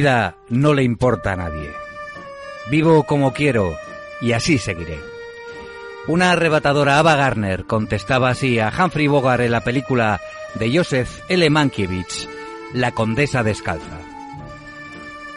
[0.00, 1.70] vida no le importa a nadie.
[2.70, 3.76] Vivo como quiero
[4.22, 4.98] y así seguiré.
[6.06, 10.18] Una arrebatadora Ava Garner contestaba así a Humphrey Bogart en la película
[10.54, 11.50] de Joseph L.
[11.50, 12.26] Mankiewicz,
[12.72, 13.98] La Condesa Descalza.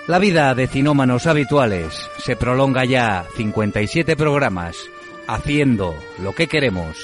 [0.08, 4.78] La vida de cinómanos habituales se prolonga ya 57 programas
[5.28, 6.98] haciendo lo que queremos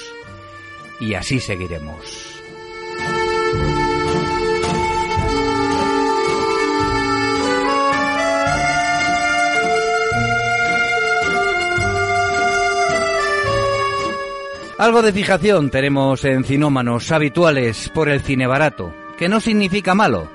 [0.98, 2.29] y así seguiremos.
[14.80, 20.30] Algo de fijación tenemos en cinómanos habituales por el cine barato, que no significa malo,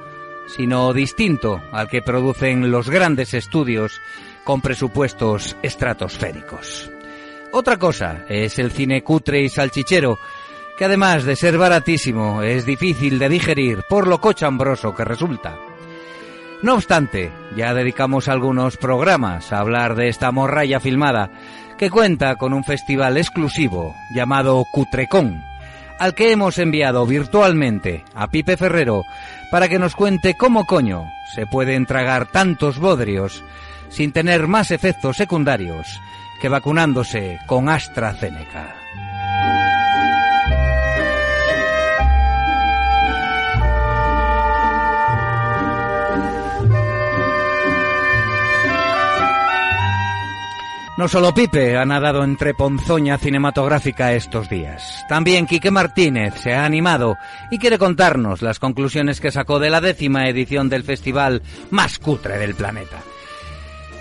[0.46, 4.00] sino distinto al que producen los grandes estudios
[4.44, 6.92] con presupuestos estratosféricos.
[7.54, 10.20] Otra cosa es el cine cutre y salchichero,
[10.78, 15.58] que además de ser baratísimo es difícil de digerir por lo cochambroso que resulta.
[16.62, 21.32] No obstante, ya dedicamos algunos programas a hablar de esta morralla filmada,
[21.78, 25.44] que cuenta con un festival exclusivo llamado Cutrecon,
[26.00, 29.04] al que hemos enviado virtualmente a Pipe Ferrero
[29.52, 33.44] para que nos cuente cómo coño se pueden tragar tantos bodrios
[33.90, 35.88] sin tener más efectos secundarios
[36.42, 38.85] que vacunándose con AstraZeneca.
[50.98, 55.06] No solo Pipe ha nadado entre ponzoña cinematográfica estos días.
[55.10, 57.18] También Quique Martínez se ha animado
[57.52, 62.38] y quiere contarnos las conclusiones que sacó de la décima edición del festival más cutre
[62.38, 63.04] del planeta.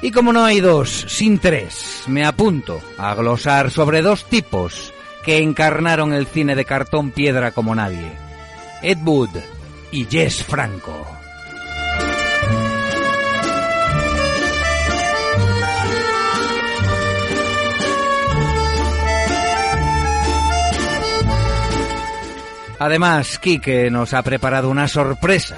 [0.02, 4.92] Y como no hay dos, sin tres, me apunto a glosar sobre dos tipos
[5.24, 8.12] que encarnaron el cine de cartón piedra como nadie.
[8.82, 9.30] Ed Wood
[9.90, 11.13] y Jess Franco.
[22.78, 25.56] Además, Quique nos ha preparado una sorpresa.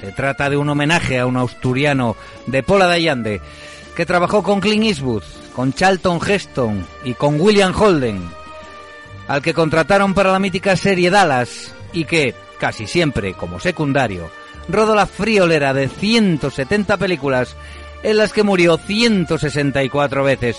[0.00, 2.16] Se trata de un homenaje a un asturiano
[2.46, 3.40] de Pola de Allande
[3.94, 5.22] que trabajó con Clint Eastwood,
[5.54, 8.28] con Charlton Heston y con William Holden,
[9.28, 14.30] al que contrataron para la mítica serie Dallas y que, casi siempre como secundario,
[14.68, 17.56] rodó la friolera de 170 películas
[18.02, 20.56] en las que murió 164 veces.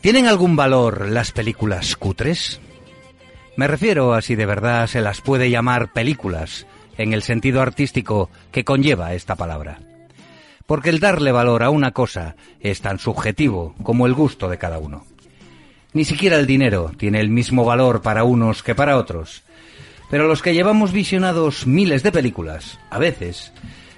[0.00, 2.62] ¿Tienen algún valor las películas cutres?
[3.58, 6.66] Me refiero a si de verdad se las puede llamar películas
[6.96, 9.78] en el sentido artístico que conlleva esta palabra.
[10.66, 14.78] Porque el darle valor a una cosa es tan subjetivo como el gusto de cada
[14.78, 15.04] uno.
[15.94, 19.42] Ni siquiera el dinero tiene el mismo valor para unos que para otros.
[20.10, 23.52] Pero los que llevamos visionados miles de películas, a veces,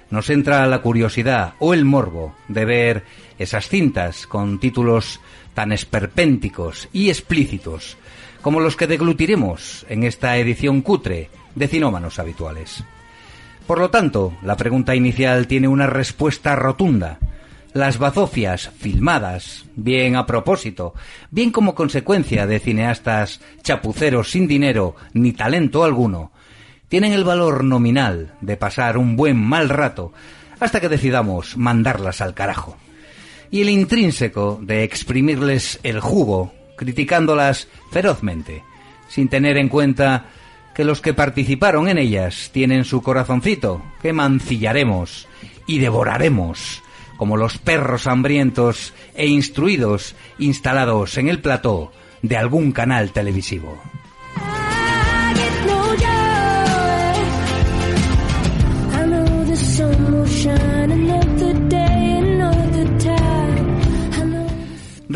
[0.09, 3.03] nos entra la curiosidad o el morbo de ver
[3.39, 5.19] esas cintas con títulos
[5.53, 7.97] tan esperpénticos y explícitos
[8.41, 12.83] como los que deglutiremos en esta edición cutre de Cinómanos Habituales.
[13.65, 17.17] Por lo tanto, la pregunta inicial tiene una respuesta rotunda.
[17.77, 20.95] Las bazofias filmadas, bien a propósito,
[21.29, 26.31] bien como consecuencia de cineastas chapuceros sin dinero ni talento alguno,
[26.89, 30.11] tienen el valor nominal de pasar un buen mal rato
[30.59, 32.77] hasta que decidamos mandarlas al carajo.
[33.51, 38.63] Y el intrínseco de exprimirles el jugo, criticándolas ferozmente,
[39.07, 40.25] sin tener en cuenta
[40.73, 45.27] que los que participaron en ellas tienen su corazoncito, que mancillaremos
[45.67, 46.81] y devoraremos,
[47.17, 51.91] como los perros hambrientos e instruidos instalados en el plató
[52.21, 53.81] de algún canal televisivo.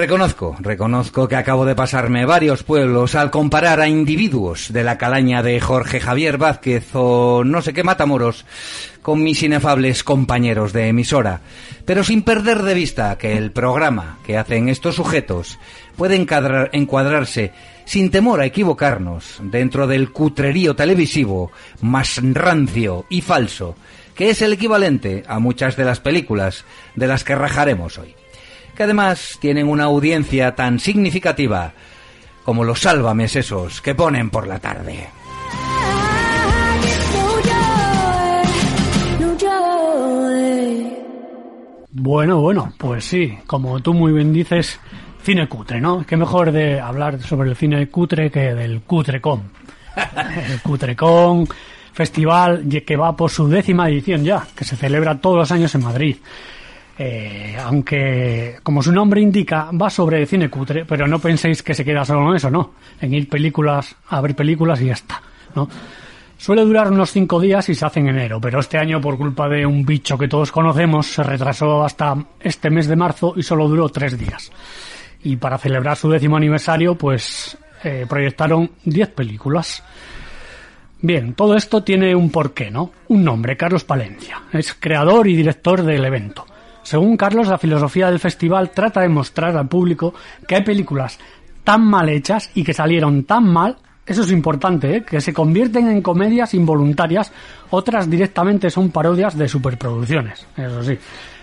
[0.01, 5.43] Reconozco, reconozco que acabo de pasarme varios pueblos al comparar a individuos de la calaña
[5.43, 8.43] de Jorge Javier Vázquez o no sé qué matamoros
[9.03, 11.41] con mis inefables compañeros de emisora,
[11.85, 15.59] pero sin perder de vista que el programa que hacen estos sujetos
[15.97, 17.51] puede encuadrarse
[17.85, 21.51] sin temor a equivocarnos dentro del cutrerío televisivo
[21.81, 23.75] más rancio y falso,
[24.15, 26.65] que es el equivalente a muchas de las películas
[26.95, 28.15] de las que rajaremos hoy
[28.81, 31.71] que además tienen una audiencia tan significativa
[32.43, 35.07] como los sálvames esos que ponen por la tarde.
[41.91, 44.79] Bueno, bueno, pues sí, como tú muy bien dices,
[45.21, 46.03] cine cutre, ¿no?
[46.03, 49.43] Qué mejor de hablar sobre el cine cutre que del Cutrecon.
[50.49, 51.47] El Cutrecon,
[51.93, 55.83] festival que va por su décima edición ya, que se celebra todos los años en
[55.83, 56.15] Madrid.
[56.97, 61.85] Eh, aunque, como su nombre indica, va sobre cine cutre, pero no penséis que se
[61.85, 62.73] queda solo en eso, no.
[62.99, 65.21] En ir películas, a ver películas y ya está,
[65.55, 65.67] ¿no?
[66.37, 69.47] Suele durar unos cinco días y se hace en enero, pero este año, por culpa
[69.47, 73.67] de un bicho que todos conocemos, se retrasó hasta este mes de marzo y solo
[73.67, 74.51] duró tres días.
[75.23, 79.83] Y para celebrar su décimo aniversario, pues eh, proyectaron diez películas.
[80.99, 82.91] Bien, todo esto tiene un porqué, ¿no?
[83.07, 84.41] Un nombre, Carlos Palencia.
[84.51, 86.45] Es creador y director del evento.
[86.91, 90.13] Según Carlos, la filosofía del festival trata de mostrar al público
[90.45, 91.17] que hay películas
[91.63, 95.01] tan mal hechas y que salieron tan mal, eso es importante, ¿eh?
[95.01, 97.31] que se convierten en comedias involuntarias,
[97.69, 100.97] otras directamente son parodias de superproducciones, eso sí.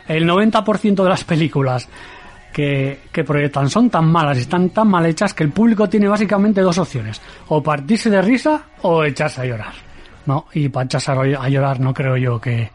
[0.06, 1.88] El 90% de las películas
[2.52, 6.08] que, que proyectan son tan malas y están tan mal hechas que el público tiene
[6.08, 9.72] básicamente dos opciones, o partirse de risa o echarse a llorar.
[10.26, 12.70] No, y para echarse a llorar no creo yo que...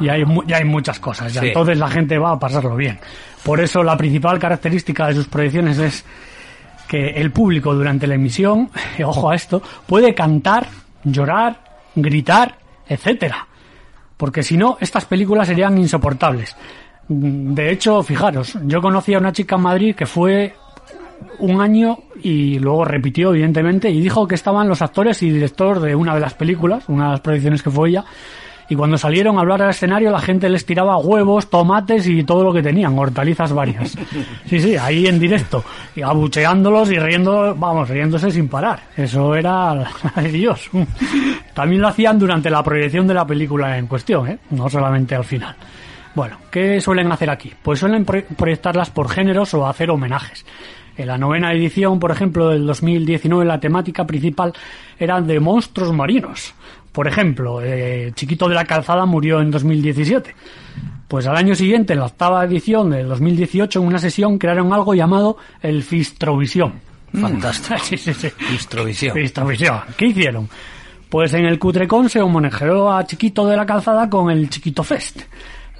[0.00, 1.48] Ya, hay, ya hay muchas cosas, ya Sí.
[1.48, 2.98] entonces la gente va a pasarlo bien.
[3.44, 6.04] Por eso la principal característica de sus proyecciones es
[6.88, 8.68] que el público durante la emisión,
[9.04, 10.66] ojo a esto, puede cantar,
[11.04, 11.60] llorar,
[11.94, 12.56] gritar,
[12.88, 13.46] etcétera.
[14.16, 16.56] Porque si no, estas películas serían insoportables.
[17.08, 20.54] Mm, De hecho, fijaros, yo conocí a una chica en Madrid que fue
[21.38, 25.94] un año y luego repitió, evidentemente, y dijo que estaban los actores y director de
[25.94, 28.04] una de las películas, una de las proyecciones que fue ella,
[28.70, 32.42] y cuando salieron a hablar al escenario la gente les tiraba huevos, tomates y todo
[32.44, 33.98] lo que tenían, hortalizas varias.
[34.46, 35.62] Sí, sí, ahí en directo,
[35.94, 38.80] y abucheándolos y riendo, vamos, riéndose sin parar.
[38.96, 39.86] Eso era
[40.32, 40.70] Dios.
[41.54, 44.38] También lo hacían durante la proyección de la película en cuestión, ¿eh?
[44.50, 45.54] no solamente al final.
[46.14, 47.52] Bueno, ¿qué suelen hacer aquí?
[47.62, 50.44] Pues suelen pro- proyectarlas por géneros o hacer homenajes.
[50.96, 54.52] En la novena edición, por ejemplo, del 2019, la temática principal
[54.98, 56.52] era de monstruos marinos.
[56.92, 60.34] Por ejemplo, eh, Chiquito de la Calzada murió en 2017.
[61.06, 64.94] Pues al año siguiente, en la octava edición del 2018, en una sesión crearon algo
[64.94, 66.80] llamado el Fistrovisión.
[67.12, 67.76] Fantástico.
[67.82, 68.30] Sí, sí, sí.
[68.30, 69.14] Fistrovisión.
[69.14, 69.80] Fistrovisión.
[69.96, 70.48] ¿Qué hicieron?
[71.08, 75.22] Pues en el Cutrecon se homenajeó a Chiquito de la Calzada con el Chiquito Fest.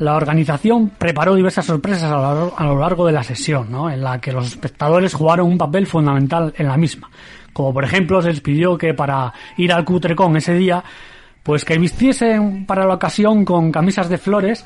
[0.00, 3.90] La organización preparó diversas sorpresas a lo, largo, a lo largo de la sesión, ¿no?
[3.90, 7.10] en la que los espectadores jugaron un papel fundamental en la misma.
[7.52, 10.82] Como por ejemplo se les pidió que para ir al Cutrecon ese día,
[11.42, 14.64] pues que vistiesen para la ocasión con camisas de flores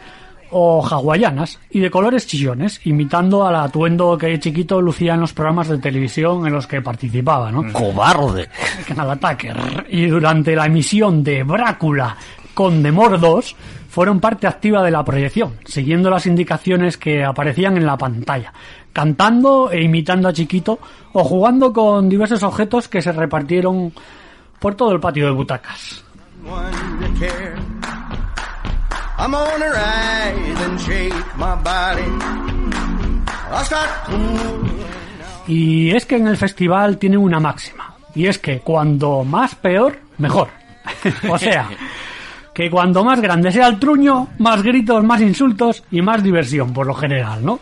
[0.50, 5.68] o hawaianas y de colores chillones, imitando al atuendo que chiquito lucía en los programas
[5.68, 7.72] de televisión en los que participaba, ¿no?
[7.72, 8.48] ¡Cobarde!
[8.86, 9.52] Canal Ataque.
[9.88, 12.16] Y durante la emisión de Brácula
[12.54, 13.56] con Demordos
[13.88, 18.52] fueron parte activa de la proyección, siguiendo las indicaciones que aparecían en la pantalla,
[18.94, 20.78] cantando e imitando a Chiquito
[21.12, 23.92] o jugando con diversos objetos que se repartieron
[24.58, 26.02] por todo el patio de butacas.
[35.46, 39.98] Y es que en el festival tiene una máxima, y es que cuando más peor,
[40.18, 40.48] mejor.
[41.28, 41.68] o sea,
[42.54, 46.86] que cuando más grande sea el truño, más gritos, más insultos y más diversión, por
[46.86, 47.58] lo general, ¿no?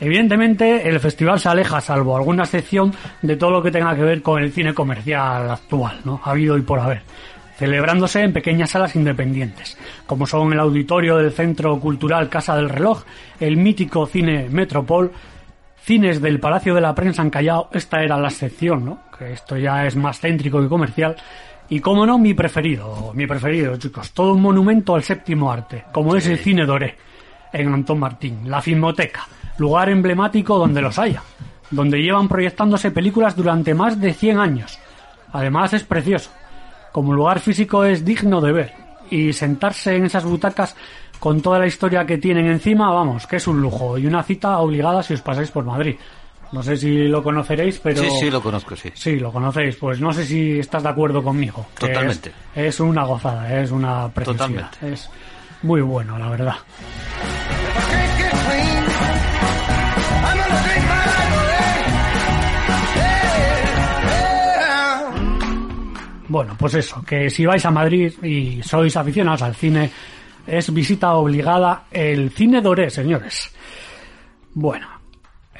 [0.00, 4.22] Evidentemente, el festival se aleja, salvo alguna excepción, de todo lo que tenga que ver
[4.22, 6.20] con el cine comercial actual, ¿no?
[6.24, 7.02] Ha habido y por haber.
[7.56, 13.04] Celebrándose en pequeñas salas independientes, como son el auditorio del Centro Cultural Casa del Reloj,
[13.38, 15.12] el mítico Cine Metropol,
[15.80, 18.98] cines del Palacio de la Prensa en Callao, esta era la excepción, ¿no?
[19.16, 21.14] Que esto ya es más céntrico y comercial.
[21.68, 26.16] Y como no, mi preferido, mi preferido, chicos, todo un monumento al séptimo arte, como
[26.16, 26.96] es el Cine Doré,
[27.52, 29.26] en Antón Martín, la Filmoteca,
[29.58, 31.22] lugar emblemático donde los haya,
[31.70, 34.78] donde llevan proyectándose películas durante más de 100 años.
[35.32, 36.30] Además es precioso,
[36.92, 38.72] como lugar físico es digno de ver,
[39.10, 40.76] y sentarse en esas butacas
[41.18, 44.58] con toda la historia que tienen encima, vamos, que es un lujo y una cita
[44.58, 45.96] obligada si os pasáis por Madrid.
[46.52, 48.00] No sé si lo conoceréis, pero...
[48.00, 48.88] Sí, sí, lo conozco, sí.
[48.94, 49.74] Sí, lo conocéis.
[49.74, 51.66] Pues no sé si estás de acuerdo conmigo.
[51.76, 52.30] Totalmente.
[52.54, 54.46] Es, es una gozada, es una preciosidad.
[54.46, 54.92] Totalmente.
[54.92, 55.10] Es
[55.62, 56.54] muy bueno, la verdad.
[66.34, 69.88] Bueno, pues eso, que si vais a Madrid y sois aficionados al cine,
[70.44, 73.54] es visita obligada el Cine Doré, señores.
[74.52, 74.88] Bueno,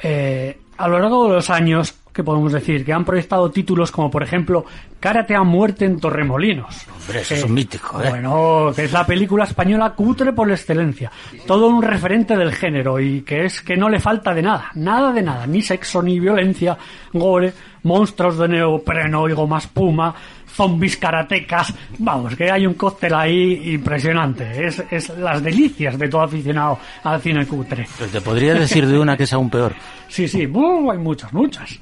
[0.02, 2.84] eh, a lo largo de los años, que podemos decir?
[2.84, 4.64] Que han proyectado títulos como, por ejemplo,
[4.98, 6.86] Karate a muerte en Torremolinos.
[6.88, 8.08] Hombre, eso es un mítico, ¿eh?
[8.08, 11.10] Bueno, que es la película española cutre por excelencia.
[11.46, 15.12] Todo un referente del género y que es que no le falta de nada, nada
[15.12, 16.76] de nada, ni sexo, ni violencia,
[17.12, 17.52] gore,
[17.84, 20.14] monstruos de neopreno y goma espuma,
[20.52, 21.72] zombies karatecas.
[21.98, 24.66] Vamos, que hay un cóctel ahí impresionante.
[24.66, 27.86] Es, es las delicias de todo aficionado al cine cutre.
[27.98, 29.72] Pues te podría decir de una que es aún peor.
[30.06, 31.80] Sí, sí, hay muchas, muchas.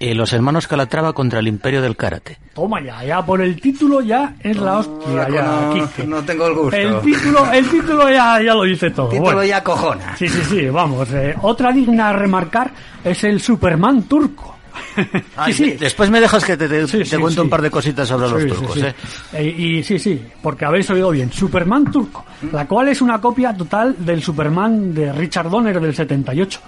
[0.00, 2.38] Eh, los hermanos Calatrava contra el imperio del karate.
[2.54, 6.04] Toma ya, ya por el título ya es la hostia, ya, no, Quique.
[6.06, 6.74] no tengo el gusto.
[6.76, 9.08] El título, el título ya, ya lo dice todo.
[9.10, 9.44] Título Bueno.
[9.44, 10.16] ya cojona.
[10.16, 11.12] Sí, sí, sí, vamos.
[11.12, 12.72] eh, otra digna a remarcar
[13.04, 14.56] es el Superman turco.
[15.36, 15.70] Ay, sí, sí.
[15.78, 18.28] Después me dejas que te, te- Sí, te sí, cuento un par de cositas sobre
[18.28, 18.80] los turcos, sí.
[18.80, 18.94] ¿eh?
[19.32, 21.32] Eh, y sí, sí, porque habéis oído bien.
[21.32, 26.60] Superman turco, la cual es una copia total del Superman de Richard Donner del 78.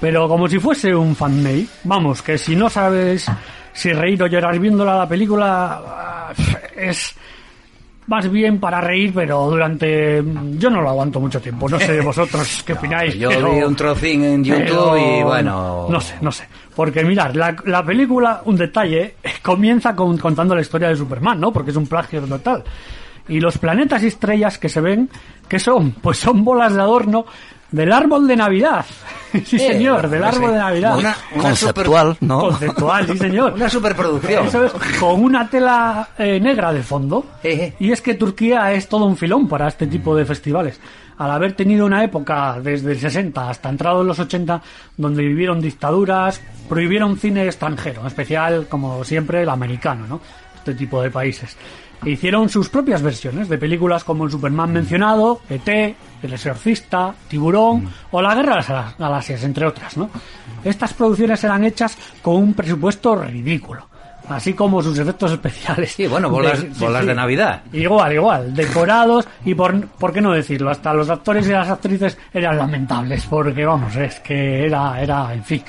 [0.00, 3.26] Pero como si fuese un fanmade, vamos, que si no sabes
[3.72, 6.32] si reír o llorar viendo la película, ah,
[6.76, 7.14] es
[8.06, 10.22] más bien para reír, pero durante...
[10.58, 13.14] Yo no lo aguanto mucho tiempo, no sé vosotros qué opináis.
[13.14, 15.86] Yo pero- vi un trocín en YouTube pero y bueno.
[15.88, 16.46] No sé, no sé.
[16.74, 21.52] Porque mirad, la, la película, un detalle, comienza con, contando la historia de Superman, ¿no?
[21.52, 22.64] Porque es un plagio total.
[23.28, 25.08] Y los planetas y estrellas que se ven,
[25.48, 25.92] ¿qué son?
[25.92, 27.24] Pues son bolas de adorno
[27.74, 28.86] del árbol de Navidad.
[29.44, 30.98] sí, señor, del árbol de Navidad.
[30.98, 32.40] Una, una Conceptual, ¿no?
[32.40, 33.52] Conceptual, sí, señor.
[33.56, 34.46] Una superproducción.
[34.46, 37.26] Eso es, con una tela eh, negra de fondo.
[37.42, 40.80] Y es que Turquía es todo un filón para este tipo de festivales.
[41.18, 44.62] Al haber tenido una época desde el 60 hasta entrado en los 80
[44.96, 50.20] donde vivieron dictaduras, prohibieron cine extranjero, en especial, como siempre, el americano, ¿no?
[50.56, 51.56] Este tipo de países.
[52.04, 55.68] E hicieron sus propias versiones de películas como el Superman mencionado, ET,
[56.22, 60.10] El Exorcista, Tiburón o La Guerra de las Galaxias, entre otras, ¿no?
[60.64, 63.86] Estas producciones eran hechas con un presupuesto ridículo,
[64.28, 65.92] así como sus efectos especiales.
[65.92, 67.62] Sí, bueno, bolas- bolas de Navidad.
[67.72, 72.16] Igual, igual, decorados y por, por qué no decirlo, hasta los actores y las actrices
[72.32, 75.62] eran lamentables, porque vamos, es que era, era, en fin.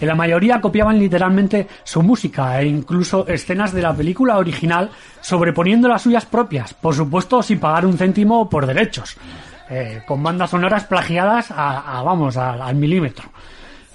[0.00, 5.88] En la mayoría copiaban literalmente su música e incluso escenas de la película original sobreponiendo
[5.88, 9.16] las suyas propias, por supuesto sin pagar un céntimo por derechos,
[9.70, 13.28] eh, con bandas sonoras plagiadas a, vamos, a- al milímetro.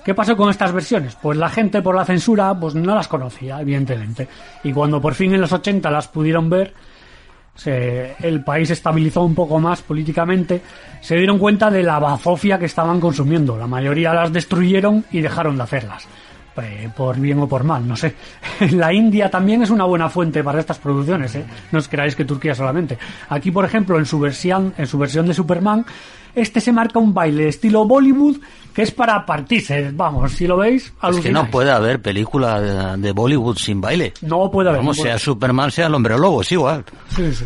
[0.03, 1.15] ¿Qué pasó con estas versiones?
[1.21, 4.27] Pues la gente por la censura pues no las conocía, evidentemente.
[4.63, 6.73] Y cuando por fin en los 80 las pudieron ver,
[7.55, 10.61] se- el país estabilizó un poco más políticamente,
[11.01, 13.57] se dieron cuenta de la bazofia que estaban consumiendo.
[13.57, 16.07] La mayoría las destruyeron y dejaron de hacerlas.
[16.61, 18.15] Eh, por bien o por mal, no sé.
[18.71, 21.45] La India también es una buena fuente para estas producciones, ¿eh?
[21.71, 22.97] No os creáis que Turquía solamente.
[23.29, 25.85] Aquí, por ejemplo, en su versión, en su versión de Superman,
[26.35, 28.37] este se marca un baile estilo Bollywood
[28.79, 29.91] que es para partirse.
[29.93, 31.33] Vamos, si lo veis, Es que alucináis.
[31.45, 34.13] no puede haber película de, de Bollywood sin baile.
[34.21, 34.79] No puede haber.
[34.79, 36.85] Como no puede- sea Superman, sea el hombre lobo, es igual.
[37.13, 37.43] Sí, sí.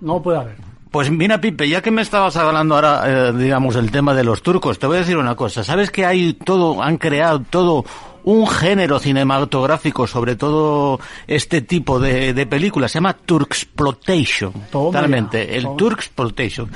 [0.00, 0.56] No puede haber.
[0.92, 4.40] Pues mira, Pipe, ya que me estabas hablando ahora, eh, digamos, el tema de los
[4.40, 5.64] turcos, te voy a decir una cosa.
[5.64, 7.84] ¿Sabes que hay todo, han creado todo
[8.30, 12.92] un género cinematográfico sobre todo este tipo de, de películas?
[12.92, 14.52] Se llama Turksploitation.
[14.70, 15.56] Totalmente.
[15.56, 15.66] El.
[15.76, 16.70] Turksploitation.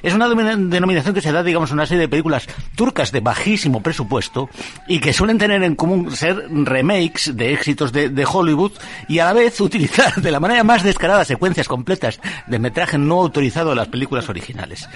[0.00, 2.46] Es una denomina- denominación que se da, digamos, a una serie de películas
[2.76, 4.48] turcas de bajísimo presupuesto
[4.86, 8.72] y que suelen tener en común ser remakes de éxitos de, de Hollywood
[9.08, 13.20] y a la vez utilizar de la manera más descarada secuencias completas de metraje no
[13.20, 14.88] autorizado de las películas originales.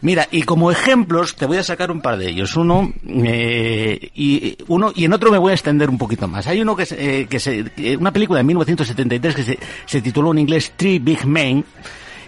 [0.00, 2.56] Mira, y como ejemplos te voy a sacar un par de ellos.
[2.56, 6.46] Uno, eh, y uno, y en otro me voy a extender un poquito más.
[6.46, 10.32] Hay uno que, eh, que se, eh, una película de 1973 que se, se tituló
[10.32, 11.64] en inglés Three Big Men,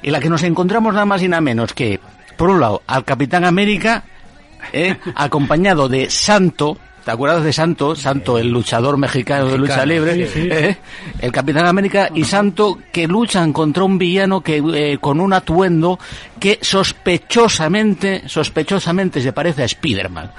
[0.03, 2.01] en la que nos encontramos nada más y nada menos que,
[2.37, 4.05] por un lado, al Capitán América,
[4.73, 7.97] eh, acompañado de Santo, ¿te acuerdas de Santo?
[7.97, 10.49] Santo, el luchador mexicano, de lucha libre, sí, sí.
[10.51, 10.77] eh,
[11.21, 15.99] el Capitán América y Santo que luchan contra un villano que eh, con un atuendo
[16.39, 20.31] que sospechosamente, sospechosamente se parece a Spiderman.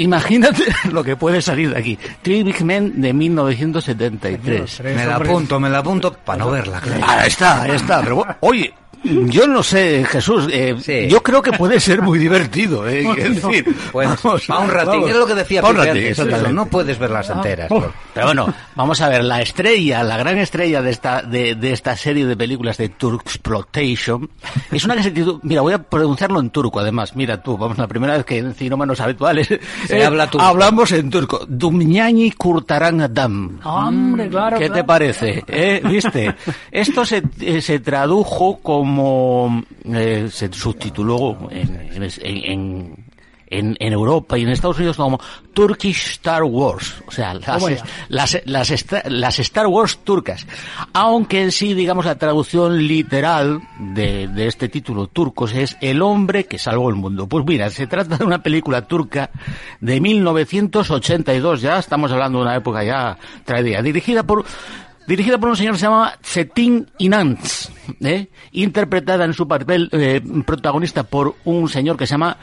[0.00, 1.98] Imagínate lo que puede salir de aquí.
[2.22, 4.76] Three Big Men de 1973.
[4.76, 6.80] Tres Me la apunto, me la apunto para no verla.
[6.80, 7.04] claro.
[7.06, 8.00] Ahí está, ahí está.
[8.02, 8.72] Pero bueno, oye,
[9.04, 10.48] yo no sé, Jesús.
[10.52, 11.08] eh, Sí.
[11.08, 12.86] Yo creo que puede ser muy divertido.
[12.88, 15.10] Eh, es decir, Bueno, vamos, va un ratín, vamos.
[15.10, 16.52] es lo que decía Va un Pipe ratín, antes, exactamente.
[16.54, 17.66] no puedes verlas enteras.
[17.70, 17.74] Oh.
[17.80, 21.72] por- Pero bueno, vamos a ver, la estrella, la gran estrella de esta, de, de
[21.72, 24.28] esta serie de películas de Turksploitation
[24.72, 27.78] es una que se titula, mira, voy a pronunciarlo en turco además, mira tú, vamos,
[27.78, 29.48] la primera vez que en cinómanos habituales
[29.86, 30.44] Se habla turco.
[30.46, 31.44] hablamos en turco.
[31.48, 33.58] Dumñani Kurtaran Adam.
[33.64, 34.58] Hombre, claro.
[34.58, 34.86] ¿Qué te claro.
[34.86, 35.44] parece?
[35.46, 35.80] ¿Eh?
[35.84, 36.34] ¿Viste?
[36.70, 38.89] Esto se, eh, se tradujo como,
[39.84, 42.96] eh, se subtituló en,
[43.50, 45.20] en, en, Europa y en Estados Unidos como
[45.52, 46.94] Turkish Star Wars.
[47.06, 50.46] O sea, las, las, las, Star Wars turcas.
[50.92, 56.44] Aunque en sí, digamos, la traducción literal de, de este título turcos es El hombre
[56.44, 57.28] que salvó el mundo.
[57.28, 59.30] Pues mira, se trata de una película turca
[59.80, 64.44] de 1982, ya estamos hablando de una época ya tardía, dirigida por
[65.10, 67.68] dirigida por un señor que se llama Cetin Inanz,
[68.00, 68.28] ¿eh?
[68.52, 72.36] interpretada en su papel eh, protagonista por un señor que se llama,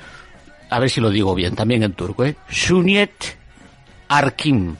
[0.69, 2.35] a ver si lo digo bien, también en turco, ¿eh?
[2.49, 3.37] Suniet
[4.09, 4.75] Arkim.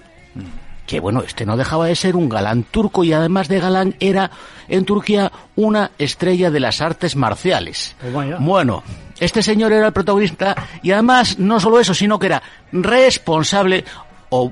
[0.86, 4.32] Que bueno, este no dejaba de ser un galán turco y además de galán era
[4.68, 7.96] en Turquía una estrella de las artes marciales.
[8.04, 8.38] Ya.
[8.38, 8.84] Bueno,
[9.18, 13.86] este señor era el protagonista y además no solo eso, sino que era responsable
[14.30, 14.52] o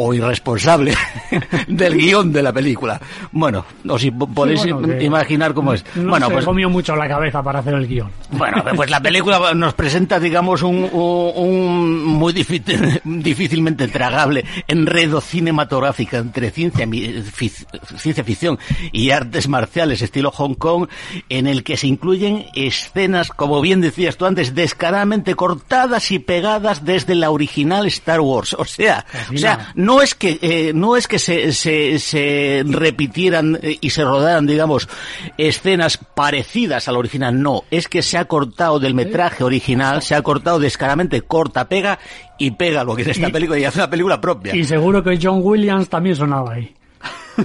[0.00, 0.94] o irresponsable
[1.68, 3.00] del guion de la película.
[3.32, 5.84] Bueno, o si po- podéis Sí, bueno, imaginar cómo es.
[5.96, 8.10] No bueno, se pues comió mucho la cabeza para hacer el guion.
[8.30, 15.20] bueno, pues la película nos presenta, digamos, un, un- un muy difícil- difícilmente tragable enredo
[15.20, 17.66] cinematográfico entre ciencia, fic-
[17.98, 18.58] ciencia ficción
[18.92, 20.86] y artes marciales estilo Hong Kong,
[21.28, 26.84] en el que se incluyen escenas, como bien decías tú antes, descaradamente cortadas y pegadas
[26.84, 28.54] desde la original Star Wars.
[28.54, 29.72] O sea, Casi o sea, nada.
[29.88, 34.46] No es que eh, no es que se, se, se repitieran eh, y se rodaran
[34.46, 34.86] digamos
[35.38, 37.62] escenas parecidas al original no.
[37.70, 41.98] Es que se ha cortado del metraje original se ha cortado descaradamente corta pega
[42.38, 44.54] y pega lo que es esta Y- película y hace una película propia.
[44.54, 46.74] Y seguro que John Williams también sonaba ahí.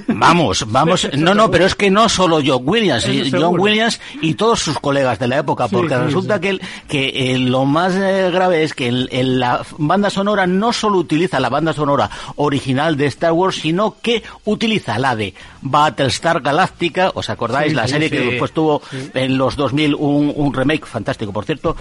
[0.07, 1.07] Vamos, vamos.
[1.17, 3.59] No, no, pero es que no solo John Williams, y John.
[3.59, 6.41] Williams y todos sus colegas de la época, porque sí, resulta sí.
[6.41, 10.73] que, el- que eh, lo más eh, grave es que en la banda sonora no
[10.73, 16.41] solo utiliza la banda sonora original de Star Wars, sino que utiliza la de Battlestar
[16.41, 17.73] Galactica, ¿os acordáis?
[17.73, 18.81] La serie que después tuvo
[19.13, 21.75] en los 2000 un, un remake fantástico, por cierto.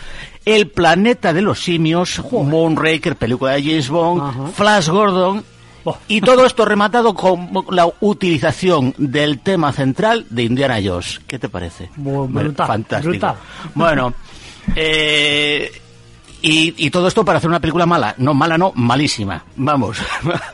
[0.44, 4.46] El planeta de los simios, Moonraker, película de James Bond, Ajá.
[4.55, 5.44] Flash Gordon.
[6.09, 11.21] Y todo esto rematado con la utilización del tema central de Indiana Jones.
[11.27, 11.90] ¿Qué te parece?
[11.99, 13.11] Bu- brutal, Fantástico.
[13.11, 13.37] brutal.
[13.75, 14.14] Bueno,
[14.77, 15.82] eh,
[16.42, 18.14] y, y todo esto para hacer una película mala.
[18.18, 19.44] No, mala no, malísima.
[19.57, 19.98] Vamos.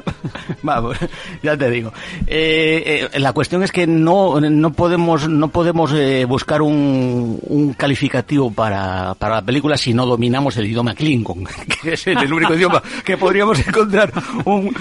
[0.63, 0.97] Vamos,
[1.43, 1.93] ya te digo.
[2.27, 7.73] Eh, eh, la cuestión es que no, no podemos, no podemos eh, buscar un, un
[7.73, 11.45] calificativo para, para la película si no dominamos el idioma Klingon,
[11.83, 14.13] que es el único idioma que podríamos encontrar
[14.45, 14.77] un,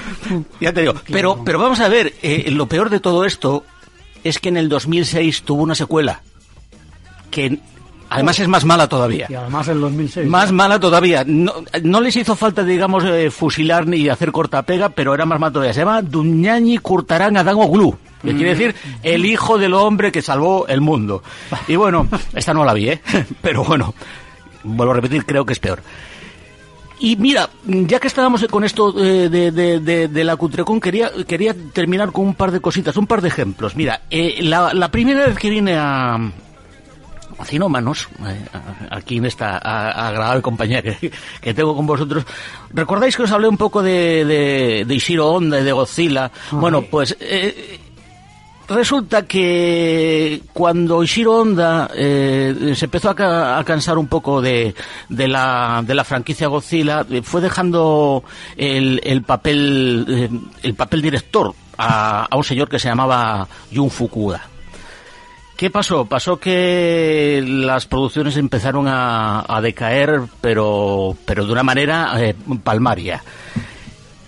[0.59, 0.93] ya te digo.
[1.09, 3.63] Pero, pero vamos a ver, eh, lo peor de todo esto
[4.23, 6.21] es que en el 2006 tuvo una secuela
[7.31, 7.59] que
[8.09, 9.27] además es más mala todavía.
[9.29, 10.27] Y además el 2006.
[10.27, 11.23] Más mala todavía.
[11.25, 15.51] No, no les hizo falta, digamos, eh, fusilar ni hacer cortapega, pero era más mala
[15.53, 15.73] todavía.
[15.73, 17.97] Se llama Duñañi Kurtarán Adán Oglu.
[18.21, 21.21] Que quiere decir el hijo del hombre que salvó el mundo.
[21.67, 23.01] Y bueno, esta no la vi, ¿eh?
[23.41, 23.93] Pero bueno,
[24.63, 25.81] vuelvo a repetir, creo que es peor.
[26.99, 31.11] Y mira, ya que estábamos con esto eh, de, de, de- de la Cutrecon, quería,
[31.27, 33.75] quería terminar con un par de cositas, un par de ejemplos.
[33.75, 36.17] Mira, eh, la, la primera vez que vine a,
[37.39, 38.45] a Cinómanos, eh,
[38.89, 42.25] aquí en esta agradable compañía que, que tengo con vosotros,
[42.71, 46.31] ¿recordáis que os hablé un poco de, de, de Ishiro Honda y de Godzilla?
[46.51, 47.79] Bueno, pues eh,
[48.67, 54.73] resulta que cuando Ishiro Honda eh, se empezó a, ca- a cansar un poco de,
[55.07, 58.23] de, la, de la franquicia Godzilla, eh, fue dejando
[58.57, 60.29] el, el papel
[60.63, 64.41] el papel director a, a un señor que se llamaba Jun Fukuda.
[65.57, 66.05] ¿Qué pasó?
[66.05, 73.23] Pasó que las producciones empezaron a, a decaer, pero, pero de una manera eh, palmaria.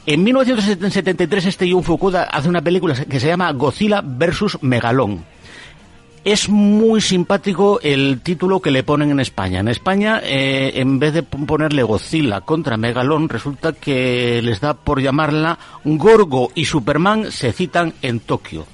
[0.07, 4.57] En 1973 este Jun Fukuda hace una película que se llama Godzilla vs.
[4.61, 5.23] Megalón.
[6.25, 9.59] Es muy simpático el título que le ponen en España.
[9.59, 14.99] En España, eh, en vez de ponerle Godzilla contra Megalón, resulta que les da por
[14.99, 18.65] llamarla Gorgo y Superman se citan en Tokio.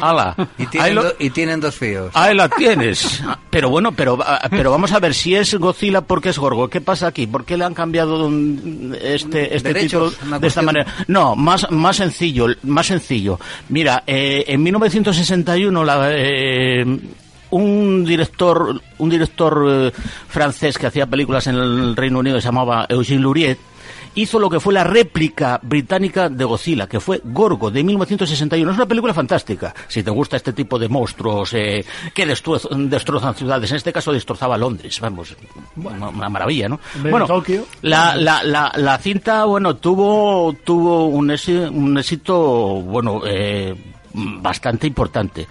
[0.00, 0.34] ¡Hala!
[0.58, 2.10] Y Ahí tienen, lo- do- y tienen dos fíos.
[2.14, 3.22] Ahí la tienes.
[3.50, 6.68] Pero bueno, pero, ah, pero vamos a ver si es Godzilla porque es Gorgo.
[6.68, 7.26] ¿Qué pasa aquí?
[7.26, 8.28] ¿Por qué le han cambiado
[9.00, 10.86] este, este Derechos, título de esta manera?
[11.06, 13.40] No, más, más sencillo, más sencillo.
[13.70, 16.84] Mira, eh, en 1961 la, eh,
[17.50, 19.92] un director, un director eh,
[20.28, 23.58] francés que hacía películas en el Reino Unido se llamaba Eugene Luriet
[24.14, 28.70] hizo lo que fue la réplica británica de Godzilla, que fue Gorgo, de 1961.
[28.70, 29.74] Es una película fantástica.
[29.88, 34.56] Si te gusta este tipo de monstruos eh, que destrozan ciudades, en este caso destrozaba
[34.56, 35.36] Londres, vamos,
[35.76, 36.80] una, una maravilla, ¿no?
[37.02, 37.26] Bueno,
[37.82, 42.38] la, la, la cinta, bueno, tuvo, tuvo un, éxito, un éxito,
[42.82, 43.74] bueno, eh,
[44.12, 45.46] bastante importante.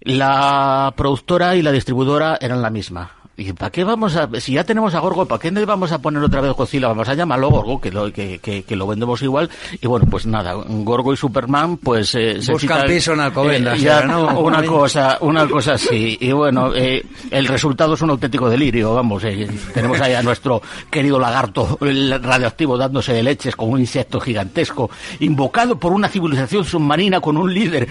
[0.00, 3.10] La productora y la distribuidora eran la misma.
[3.36, 4.28] ¿Y para qué vamos a.?
[4.40, 6.88] Si ya tenemos a Gorgo, ¿para qué le vamos a poner otra vez Godzilla?
[6.88, 9.50] Vamos a llamarlo Gorgo, que lo, que, que, que lo vendemos igual.
[9.80, 12.14] Y bueno, pues nada, Gorgo y Superman, pues.
[12.14, 14.40] Eh, se Buscan piso en Alcobendas, ya, ahora, ¿no?
[14.44, 16.16] Una cosa, una cosa así.
[16.20, 19.24] Y bueno, eh, el resultado es un auténtico delirio, vamos.
[19.24, 24.20] eh, tenemos ahí a nuestro querido lagarto el radioactivo dándose de leches con un insecto
[24.20, 27.88] gigantesco, invocado por una civilización submarina con un líder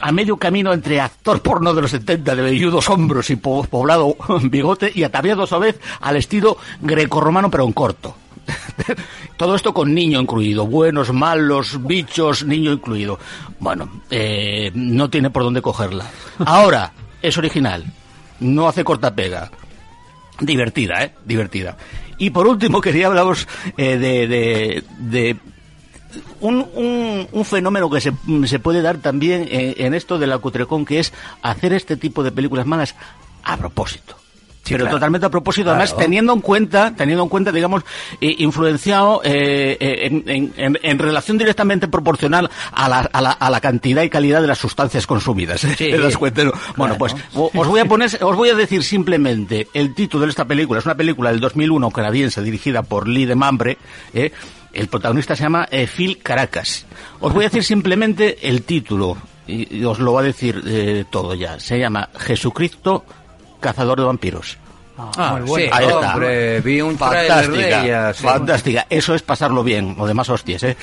[0.00, 4.16] a medio camino entre actor porno de los 70 de velludos hombros y po- poblado
[4.44, 8.16] bigote y ataviado a su vez al estilo grecorromano pero en corto.
[9.36, 13.18] Todo esto con niño incluido, buenos, malos, bichos, niño incluido.
[13.60, 16.06] Bueno, eh, no tiene por dónde cogerla.
[16.44, 17.84] Ahora, es original,
[18.40, 19.50] no hace corta pega.
[20.40, 21.14] Divertida, ¿eh?
[21.24, 21.76] Divertida.
[22.16, 25.36] Y por último quería hablaros eh, de, de, de
[26.40, 28.12] un, un, fenómeno que se,
[28.46, 31.12] se puede dar también en, en esto de la cutrecón, que es
[31.42, 32.94] hacer este tipo de películas malas
[33.42, 34.16] a propósito.
[34.74, 34.96] Pero claro.
[34.96, 37.82] totalmente a propósito, además teniendo en cuenta, teniendo en cuenta, digamos,
[38.20, 43.30] eh, influenciado eh, eh, en, en- en- en relación directamente proporcional a la, a, la,
[43.32, 45.66] a la cantidad y calidad de las sustancias consumidas.
[45.76, 46.44] ¿Te das cuenta?
[46.44, 46.52] No?
[46.76, 50.44] Bueno, pues os voy a poner, os voy a decir simplemente el título de esta
[50.44, 50.78] película.
[50.80, 53.78] Es una película del 2001 canadiense dirigida por Lee de Mambre.
[54.12, 54.32] ¿eh?
[54.72, 56.86] El protagonista se llama eh, Phil Caracas.
[57.20, 61.04] Os voy a decir simplemente el título y, y os lo va a decir eh,
[61.10, 61.58] todo ya.
[61.58, 63.04] Se llama Jesucristo,
[63.60, 64.58] cazador de vampiros.
[64.96, 65.66] Ah, muy bueno.
[65.66, 66.12] sí, Ahí está.
[66.14, 68.12] hombre, vi un trailer de ella.
[68.12, 68.24] sí.
[68.24, 68.86] fantástica.
[68.90, 70.76] Eso es pasarlo bien, o demás hostias, ¿eh?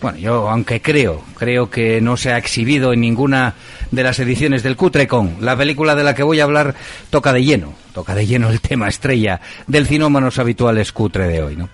[0.00, 3.54] Bueno, yo, aunque creo, creo que no se ha exhibido en ninguna
[3.90, 6.74] de las ediciones del Cutrecon, la película de la que voy a hablar
[7.10, 11.56] toca de lleno, toca de lleno el tema estrella del cinómanos habituales cutre de hoy,
[11.56, 11.68] ¿no?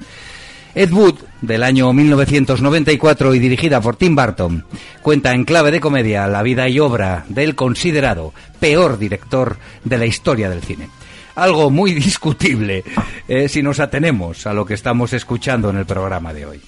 [0.74, 4.64] Ed Wood, del año 1994 y dirigida por Tim Burton,
[5.02, 10.06] cuenta en clave de comedia la vida y obra del considerado peor director de la
[10.06, 10.88] historia del cine.
[11.36, 12.82] Algo muy discutible
[13.28, 16.60] eh, si nos atenemos a lo que estamos escuchando en el programa de hoy.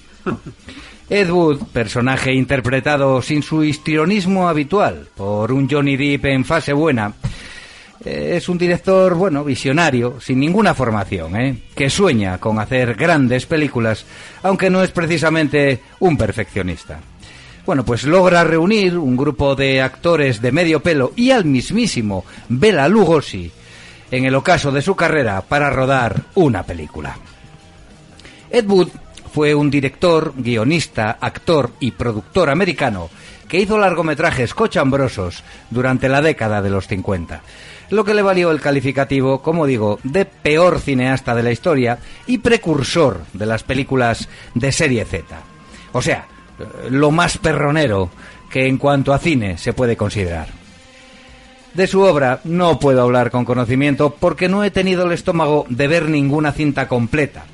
[1.09, 7.13] Ed Wood, personaje interpretado sin su histrionismo habitual por un Johnny Depp en fase buena,
[8.03, 11.57] eh, es un director, bueno, visionario, sin ninguna formación, ¿eh?
[11.73, 14.05] que sueña con hacer grandes películas,
[14.43, 16.99] aunque no es precisamente un perfeccionista.
[17.65, 22.89] Bueno, pues logra reunir un grupo de actores de medio pelo y al mismísimo Bela
[22.89, 23.49] Lugosi
[24.11, 27.17] en el ocaso de su carrera para rodar una película.
[28.49, 28.89] Ed Wood
[29.27, 33.09] fue un director, guionista, actor y productor americano
[33.47, 37.41] que hizo largometrajes cochambrosos durante la década de los 50,
[37.89, 42.39] lo que le valió el calificativo, como digo, de peor cineasta de la historia y
[42.39, 45.25] precursor de las películas de serie Z.
[45.93, 46.27] O sea,
[46.89, 48.09] lo más perronero
[48.49, 50.47] que en cuanto a cine se puede considerar.
[51.73, 55.87] De su obra no puedo hablar con conocimiento porque no he tenido el estómago de
[55.87, 57.45] ver ninguna cinta completa.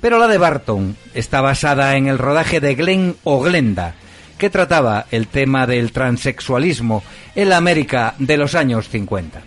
[0.00, 3.94] Pero la de Barton está basada en el rodaje de Glenn o Glenda,
[4.38, 7.02] que trataba el tema del transexualismo
[7.34, 9.42] en la América de los años 50.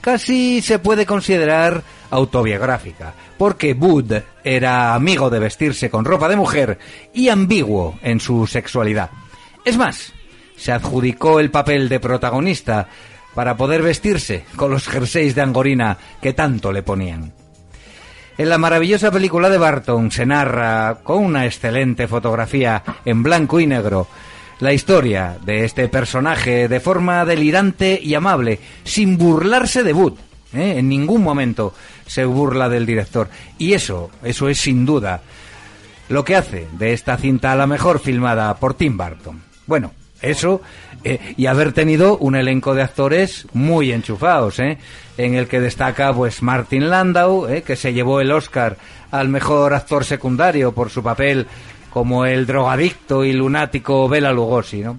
[0.00, 6.78] Casi se puede considerar autobiográfica, porque Wood era amigo de vestirse con ropa de mujer
[7.12, 9.10] y ambiguo en su sexualidad.
[9.64, 10.14] Es más,
[10.56, 12.88] se adjudicó el papel de protagonista
[13.34, 17.39] para poder vestirse con los jerseys de angorina que tanto le ponían.
[18.40, 23.66] En la maravillosa película de Barton se narra, con una excelente fotografía en blanco y
[23.66, 24.06] negro,
[24.60, 30.14] la historia de este personaje de forma delirante y amable, sin burlarse de Wood.
[30.54, 30.76] ¿eh?
[30.78, 31.74] En ningún momento
[32.06, 33.28] se burla del director.
[33.58, 35.20] Y eso, eso es sin duda
[36.08, 39.42] lo que hace de esta cinta la mejor filmada por Tim Burton.
[39.66, 40.62] Bueno, eso
[41.02, 44.78] eh, y haber tenido un elenco de actores muy enchufados, ¿eh?
[45.16, 47.62] en el que destaca pues Martin Landau, ¿eh?
[47.62, 48.76] que se llevó el Oscar
[49.10, 51.46] al mejor actor secundario por su papel
[51.90, 54.98] como el drogadicto y lunático Bela Lugosi, ¿no?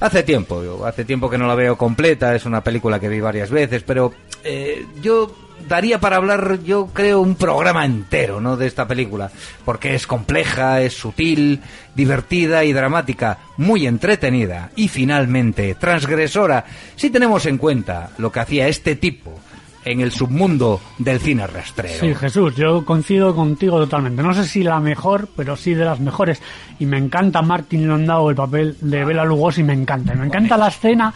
[0.00, 3.50] Hace tiempo, hace tiempo que no la veo completa, es una película que vi varias
[3.50, 5.30] veces, pero eh, yo
[5.68, 8.56] daría para hablar, yo creo, un programa entero, ¿no?
[8.56, 9.30] De esta película,
[9.64, 11.60] porque es compleja, es sutil,
[11.94, 16.64] divertida y dramática, muy entretenida y finalmente transgresora,
[16.96, 19.38] si tenemos en cuenta lo que hacía este tipo
[19.84, 22.00] en el submundo del cine rastrero.
[22.00, 24.22] Sí, Jesús, yo coincido contigo totalmente.
[24.22, 26.42] No sé si la mejor, pero sí de las mejores.
[26.78, 30.14] Y me encanta Martin Landau, el papel de Bela Lugosi, me encanta.
[30.14, 31.14] Y me encanta la escena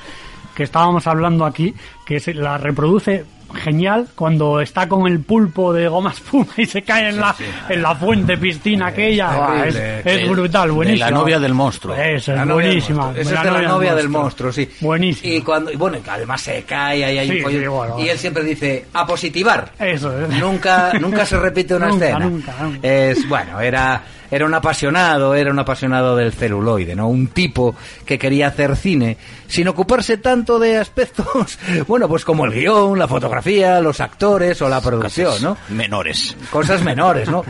[0.54, 1.74] que estábamos hablando aquí,
[2.06, 6.82] que se la reproduce genial cuando está con el pulpo de goma espuma y se
[6.82, 7.36] cae en la,
[7.68, 9.64] en la fuente piscina aquella.
[9.66, 11.10] Es, es brutal, De buenísimo.
[11.10, 11.94] la novia del monstruo.
[11.94, 13.02] Eso, es La novia del buenísima.
[13.04, 13.22] monstruo.
[13.22, 14.68] Esa es de la novia del monstruo, sí.
[14.80, 15.32] Buenísimo.
[15.34, 18.08] Y cuando y bueno, además se cae ahí hay Sí, un pollo- sí, bueno, y
[18.08, 19.70] él siempre dice a positivar.
[19.78, 20.28] Eso es.
[20.30, 22.24] Nunca nunca se repite una Nunca, escena.
[22.26, 22.78] nunca, nunca.
[22.88, 24.02] Es bueno, era
[24.34, 27.06] era un apasionado, era un apasionado del celuloide, ¿no?
[27.06, 29.16] Un tipo que quería hacer cine
[29.46, 34.68] sin ocuparse tanto de aspectos, bueno, pues como el guion, la fotografía, los actores o
[34.68, 35.56] la producción, ¿no?
[35.68, 36.36] Menores.
[36.50, 37.44] cosas menores, ¿no?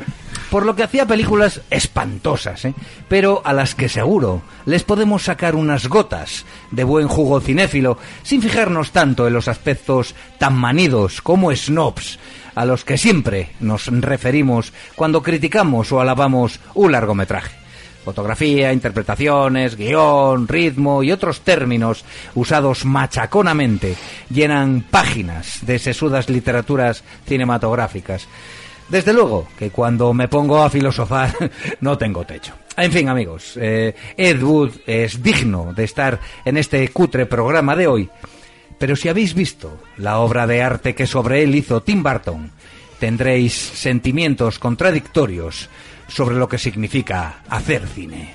[0.50, 2.74] Por lo que hacía películas espantosas, ¿eh?
[3.08, 8.40] pero a las que seguro les podemos sacar unas gotas de buen jugo cinéfilo, sin
[8.40, 12.18] fijarnos tanto en los aspectos tan manidos como snobs
[12.54, 17.64] a los que siempre nos referimos cuando criticamos o alabamos un largometraje.
[18.04, 23.96] Fotografía, interpretaciones, guion, ritmo y otros términos usados machaconamente
[24.28, 28.28] llenan páginas de sesudas literaturas cinematográficas.
[28.88, 31.34] Desde luego que cuando me pongo a filosofar
[31.80, 32.54] no tengo techo.
[32.76, 37.86] En fin, amigos, eh, Ed Wood es digno de estar en este cutre programa de
[37.86, 38.10] hoy,
[38.78, 42.50] pero si habéis visto la obra de arte que sobre él hizo Tim Burton,
[42.98, 45.68] tendréis sentimientos contradictorios
[46.08, 48.34] sobre lo que significa hacer cine.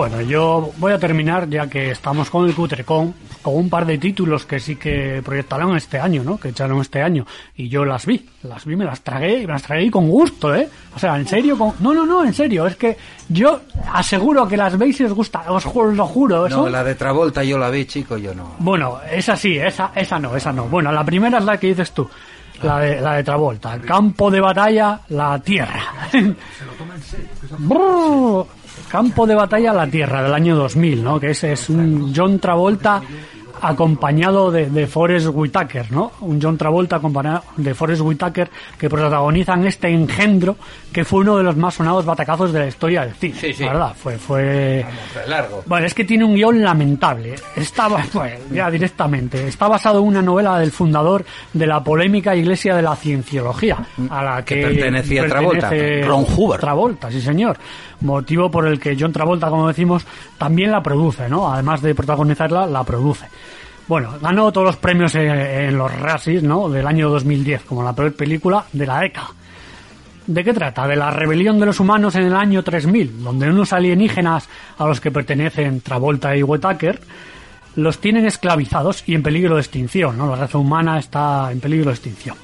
[0.00, 3.98] Bueno, yo voy a terminar, ya que estamos con el Cutrecon, con un par de
[3.98, 6.40] títulos que sí que proyectaron este año, ¿no?
[6.40, 7.26] Que echaron este año.
[7.54, 10.66] Y yo las vi, las vi, me las tragué, me las tragué con gusto, ¿eh?
[10.96, 11.74] O sea, en serio, con...
[11.80, 12.96] no, no, no, en serio, es que
[13.28, 13.60] yo
[13.92, 16.48] aseguro que las veis y os gusta, os ju- lo juro.
[16.48, 18.54] No, son- la de Travolta yo la vi, chico, yo no.
[18.58, 20.64] Bueno, esa sí, esa, esa no, esa no.
[20.64, 22.08] Bueno, la primera es la que dices tú,
[22.62, 23.78] la de, la de Travolta.
[23.80, 25.82] Campo de batalla, la tierra.
[27.58, 28.46] Brrr.
[28.90, 31.20] Campo de batalla, la tierra, del año 2000, ¿no?
[31.20, 33.00] Que ese es un John Travolta
[33.62, 36.12] acompañado de, de Forrest Whitaker, ¿no?
[36.20, 40.56] Un John Travolta acompañado de Forrest Whitaker que protagonizan este engendro
[40.92, 43.34] que fue uno de los más sonados batacazos de la historia del cine.
[43.38, 43.64] Sí, sí.
[43.64, 44.84] Verdad, fue, fue...
[45.28, 45.62] largo.
[45.66, 47.34] Bueno, es que tiene un guion lamentable.
[47.56, 52.74] Estaba, pues, ya directamente, está basado en una novela del fundador de la polémica Iglesia
[52.74, 55.68] de la Cienciología, a la que, Que pertenecía Travolta.
[55.68, 56.60] pertenece Ron Hubbard.
[56.60, 57.58] Travolta, sí señor.
[58.00, 60.06] Motivo por el que John Travolta, como decimos,
[60.38, 61.52] también la produce, ¿no?
[61.52, 63.26] Además de protagonizarla, la produce.
[63.86, 66.68] Bueno, ganó todos los premios en, los Razzies, ¿no?
[66.68, 69.28] Del año 2010, como la peor película de la década.
[70.26, 70.86] ¿De qué trata?
[70.86, 75.00] De la rebelión de los humanos en el año 3000, donde unos alienígenas a los
[75.00, 77.00] que pertenecen Travolta y Whitaker
[77.76, 80.28] los tienen esclavizados y en peligro de extinción, ¿no?
[80.28, 82.36] La raza humana está en peligro de extinción.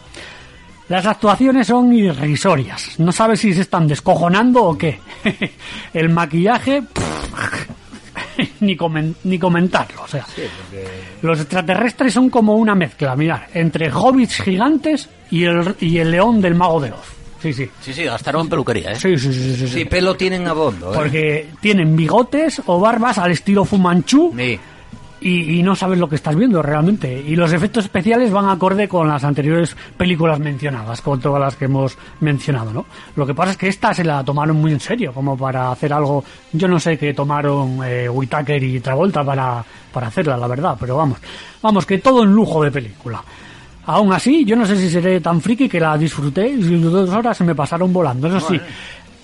[0.88, 2.98] Las actuaciones son irrisorias.
[2.98, 5.00] No sabes si se están descojonando o qué.
[5.92, 6.82] El maquillaje,
[8.60, 10.02] ni, comen- ni comentarlo.
[10.02, 10.24] O sea,
[11.22, 16.40] los extraterrestres son como una mezcla, mirar, entre hobbits gigantes y el, y el león
[16.40, 17.12] del mago de Oz.
[17.42, 17.68] Sí, sí.
[17.80, 18.96] Sí, sí, gastaron peluquería, ¿eh?
[18.96, 19.68] Sí, sí, sí, sí, sí.
[19.68, 20.90] Sí, pelo tienen a bondo.
[20.92, 20.94] ¿eh?
[20.96, 24.58] Porque tienen bigotes o barbas al estilo Fumanchu Sí.
[25.20, 27.22] Y, y no sabes lo que estás viendo realmente.
[27.26, 31.66] Y los efectos especiales van acorde con las anteriores películas mencionadas, con todas las que
[31.66, 32.86] hemos mencionado, ¿no?
[33.14, 35.92] Lo que pasa es que esta se la tomaron muy en serio, como para hacer
[35.92, 40.76] algo, yo no sé qué tomaron eh, Whitaker y Travolta para, para hacerla, la verdad,
[40.78, 41.18] pero vamos,
[41.62, 43.22] vamos, que todo en lujo de película.
[43.86, 47.36] Aún así, yo no sé si seré tan friki que la disfruté y dos horas
[47.36, 48.60] se me pasaron volando, eso sí.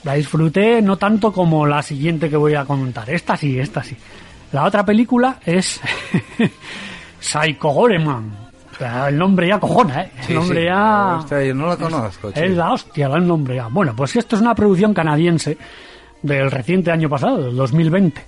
[0.05, 3.09] La disfruté no tanto como la siguiente que voy a comentar.
[3.11, 3.96] Esta sí, esta sí.
[4.52, 5.80] La otra película es
[7.20, 8.32] Psycho Goreman.
[8.72, 10.10] O sea, El nombre ya cojona, ¿eh?
[10.20, 10.66] El Sí, nombre sí.
[10.66, 11.16] ya...
[11.18, 13.68] Hostia, yo no la conozco, Es, es la hostia, el nombre ya.
[13.68, 15.56] Bueno, pues esto es una producción canadiense
[16.22, 18.22] del reciente año pasado, del 2020.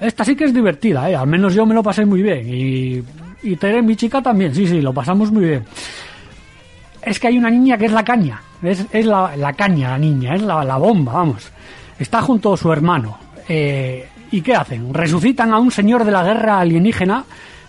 [0.00, 1.14] Esta sí que es divertida, ¿eh?
[1.16, 2.42] Al menos yo me lo pasé muy bien.
[2.48, 3.02] Y,
[3.42, 4.54] y Tere, mi chica, también.
[4.54, 5.64] Sí, sí, lo pasamos muy bien.
[7.02, 8.40] Es que hay una niña que es la caña.
[8.62, 10.34] Es, es la, la caña, la niña.
[10.34, 11.50] Es la, la bomba, vamos.
[11.98, 13.18] Está junto a su hermano.
[13.48, 14.92] Eh, ¿Y qué hacen?
[14.92, 17.24] Resucitan a un señor de la guerra alienígena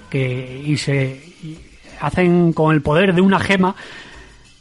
[0.10, 1.58] que, y se y
[2.02, 3.76] hacen con el poder de una gema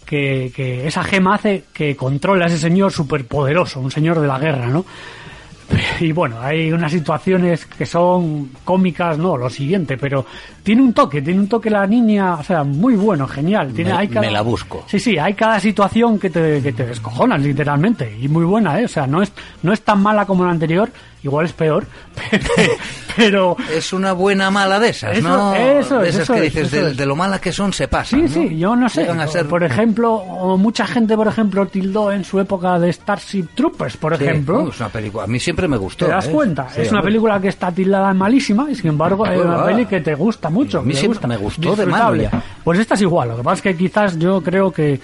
[0.05, 4.38] que, que esa gema hace que controle a ese señor superpoderoso, un señor de la
[4.38, 4.85] guerra, ¿no?
[6.01, 10.27] Y bueno, hay unas situaciones que son cómicas, no, lo siguiente, pero
[10.62, 13.73] tiene un toque, tiene un toque la niña, o sea, muy bueno, genial.
[13.73, 14.85] Tiene, Me- hay me la busco.
[14.87, 18.85] Sí, sí, hay cada situación que te, que te descojonas, literalmente, y muy buena, ¿eh?
[18.85, 20.91] O sea, no es, no es tan mala como la anterior,
[21.22, 21.87] igual es peor,
[23.16, 23.56] pero...
[23.74, 25.54] Es una buena mala de esas, Eso- ¿no?
[25.54, 28.28] eso de es, esas eso que es, dices, de, lo mala que son se pasan,
[28.28, 28.48] Sí, ¿no?
[28.48, 29.08] sí, yo no sé.
[29.08, 29.46] A ser...
[29.46, 34.16] Por ejemplo, o mucha gente, por ejemplo, tildó en su época de Starship Troopers, por
[34.16, 34.62] Sí, ejemplo.
[34.62, 35.24] no, es una película.
[35.24, 36.06] A mí siempre me gustó.
[36.06, 36.30] ¿Te das ¿eh?
[36.30, 36.68] cuenta?
[36.70, 39.66] Sí, es una película que está tildada en malísima y sin embargo es una Ah.
[39.66, 40.78] peli que te gusta mucho.
[40.80, 41.28] A mí siempre gusta.
[41.28, 42.42] me gustó de malo ya.
[42.64, 45.00] Pues esta es igual, lo que pasa es que quizás yo creo que,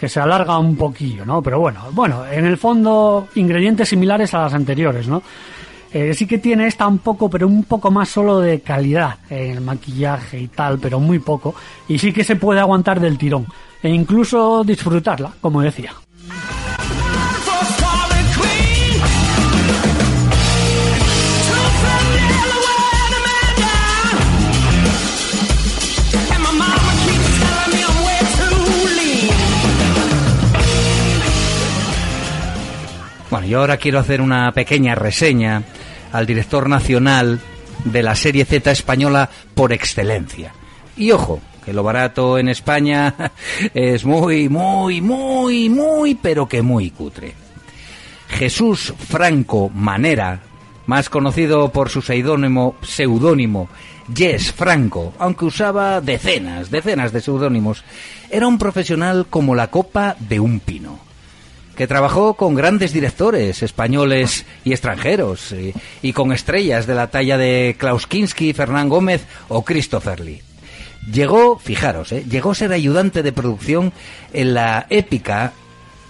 [0.00, 1.42] que se alarga un poquillo, ¿no?
[1.42, 5.22] Pero bueno, bueno, en el fondo ingredientes similares a las anteriores, ¿no?
[5.92, 9.50] Eh, sí que tiene esta un poco, pero un poco más solo de calidad en
[9.50, 11.54] el maquillaje y tal, pero muy poco.
[11.86, 13.44] Y sí que se puede aguantar del tirón.
[13.82, 15.92] E incluso disfrutarla, como decía.
[33.40, 35.62] Bueno, yo ahora quiero hacer una pequeña reseña
[36.12, 37.40] al director nacional
[37.86, 40.52] de la serie Z española por excelencia.
[40.94, 43.14] Y ojo, que lo barato en España
[43.74, 47.32] es muy, muy, muy, muy, pero que muy cutre.
[48.28, 50.42] Jesús Franco Manera,
[50.84, 53.70] más conocido por su seudónimo, seudónimo
[54.14, 57.84] Yes Franco, aunque usaba decenas, decenas de seudónimos,
[58.28, 61.09] era un profesional como la copa de un pino
[61.80, 67.38] que trabajó con grandes directores españoles y extranjeros, eh, y con estrellas de la talla
[67.38, 70.42] de Klaus Kinski, Fernán Gómez o Christopher Lee.
[71.10, 73.94] Llegó, fijaros, eh, llegó a ser ayudante de producción
[74.34, 75.54] en la épica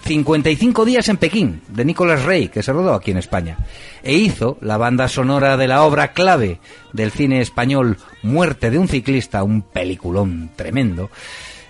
[0.03, 3.57] 55 días en Pekín, de Nicolas Rey, que se rodó aquí en España,
[4.03, 6.59] e hizo la banda sonora de la obra clave
[6.91, 11.09] del cine español Muerte de un ciclista, un peliculón tremendo,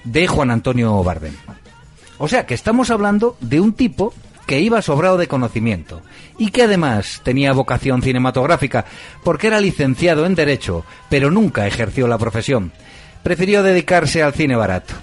[0.04, 1.36] de Juan Antonio Bardem.
[2.24, 4.14] O sea que estamos hablando de un tipo
[4.46, 6.04] que iba sobrado de conocimiento
[6.38, 8.86] y que además tenía vocación cinematográfica
[9.24, 12.74] porque era licenciado en Derecho, pero nunca ejerció la profesión.
[13.24, 14.94] Prefirió dedicarse al cine barato.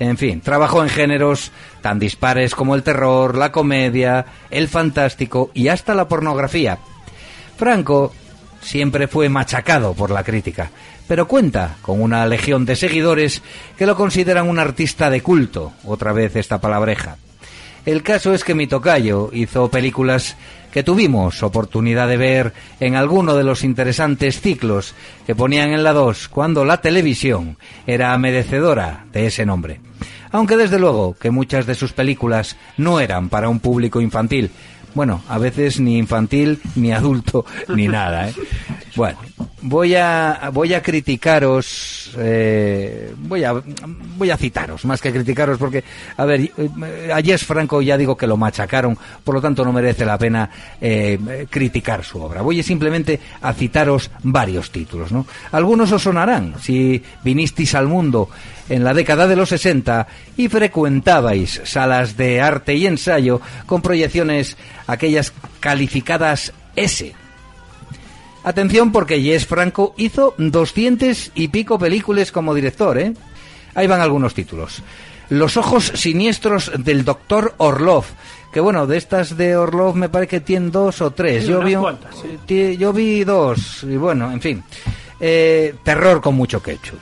[0.00, 5.68] En fin, trabajó en géneros tan dispares como el terror, la comedia, el fantástico y
[5.68, 6.80] hasta la pornografía.
[7.58, 8.12] Franco
[8.60, 10.72] siempre fue machacado por la crítica,
[11.10, 13.42] pero cuenta con una legión de seguidores
[13.76, 17.16] que lo consideran un artista de culto, otra vez esta palabreja.
[17.84, 20.36] El caso es que mi tocayo hizo películas
[20.70, 24.94] que tuvimos oportunidad de ver en alguno de los interesantes ciclos
[25.26, 27.56] que ponían en la 2 cuando la televisión
[27.88, 29.80] era merecedora de ese nombre.
[30.30, 34.52] Aunque desde luego que muchas de sus películas no eran para un público infantil.
[34.94, 38.28] Bueno, a veces ni infantil, ni adulto, ni nada.
[38.28, 38.34] ¿eh?
[38.96, 39.18] Bueno,
[39.62, 45.84] voy a voy a criticaros, eh, voy a voy a citaros más que criticaros porque
[46.16, 49.72] a ver, eh, a Jess Franco ya digo que lo machacaron, por lo tanto no
[49.72, 52.42] merece la pena eh, criticar su obra.
[52.42, 55.26] Voy simplemente a citaros varios títulos, ¿no?
[55.52, 58.28] Algunos os sonarán si vinisteis al mundo
[58.70, 60.06] en la década de los 60
[60.38, 64.56] y frecuentabais salas de arte y ensayo con proyecciones
[64.86, 67.12] aquellas calificadas S.
[68.42, 73.12] Atención porque Jess Franco hizo 200 y pico películas como director, ¿eh?
[73.74, 74.82] Ahí van algunos títulos.
[75.28, 78.04] Los ojos siniestros del doctor Orlov.
[78.52, 81.44] Que bueno, de estas de Orlov me parece que tienen dos o tres.
[81.44, 82.16] Sí, yo, vi, cuantas,
[82.48, 82.76] sí.
[82.76, 83.84] yo vi dos.
[83.84, 84.64] Y bueno, en fin.
[85.20, 86.96] Eh, terror con mucho quechu.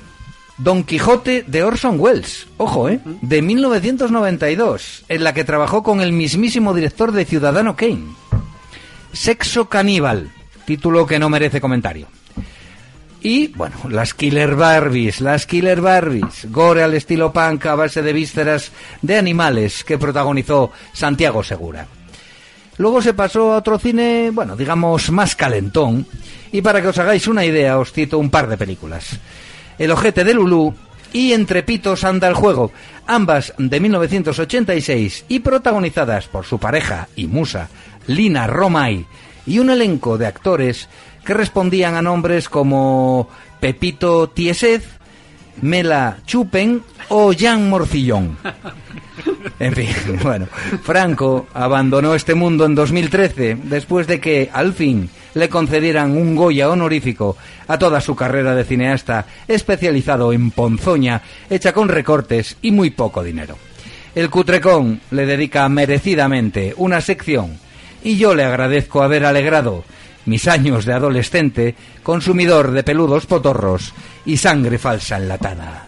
[0.59, 3.01] Don Quijote de Orson Welles, ojo, ¿eh?
[3.23, 8.07] De 1992, en la que trabajó con el mismísimo director de Ciudadano Kane.
[9.13, 10.33] Sexo caníbal,
[10.67, 12.09] título que no merece comentario.
[13.21, 18.13] Y, bueno, las Killer Barbies, las Killer Barbies, gore al estilo punk a base de
[18.13, 21.87] vísceras de animales que protagonizó Santiago Segura.
[22.79, 26.07] Luego se pasó a otro cine, bueno, digamos más calentón,
[26.53, 29.19] y para que os hagáis una idea os cito un par de películas.
[29.79, 30.75] El ojete de Lulú
[31.13, 32.71] y Entre pitos anda el juego,
[33.07, 37.69] ambas de 1986 y protagonizadas por su pareja y musa,
[38.07, 39.07] Lina Romay,
[39.47, 40.89] y un elenco de actores
[41.25, 43.29] que respondían a nombres como
[43.61, 44.85] Pepito Tiesez,
[45.63, 48.37] Mela Chupen o Jan Morcillón.
[49.59, 49.89] En fin,
[50.23, 50.47] bueno,
[50.85, 56.69] Franco abandonó este mundo en 2013 después de que, al fin, le concedieran un Goya
[56.69, 57.37] honorífico
[57.69, 63.23] a toda su carrera de cineasta especializado en ponzoña, hecha con recortes y muy poco
[63.23, 63.57] dinero.
[64.15, 67.59] El Cutrecón le dedica merecidamente una sección
[68.03, 69.85] y yo le agradezco haber alegrado
[70.27, 73.95] mis años de adolescente consumidor de peludos potorros
[74.27, 75.88] y sangre falsa enlatada.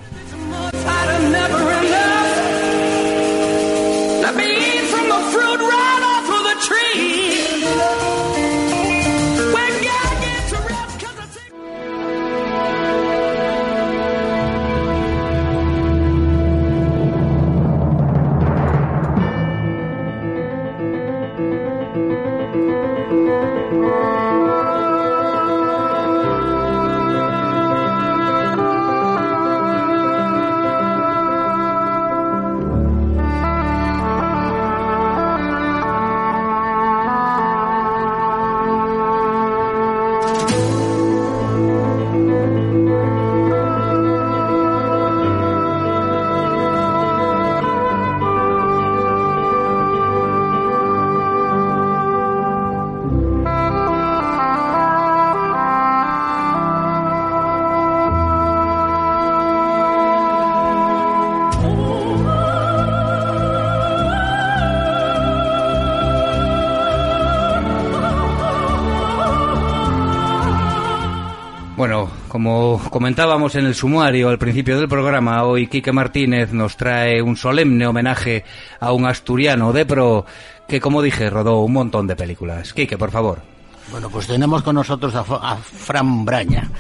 [72.41, 77.36] Como comentábamos en el sumario al principio del programa, hoy Quique Martínez nos trae un
[77.36, 78.45] solemne homenaje
[78.80, 80.24] a un asturiano de pro
[80.66, 82.72] que, como dije, rodó un montón de películas.
[82.72, 83.43] Quique, por favor.
[83.91, 86.70] Bueno, pues tenemos con nosotros a, a Fran Braña.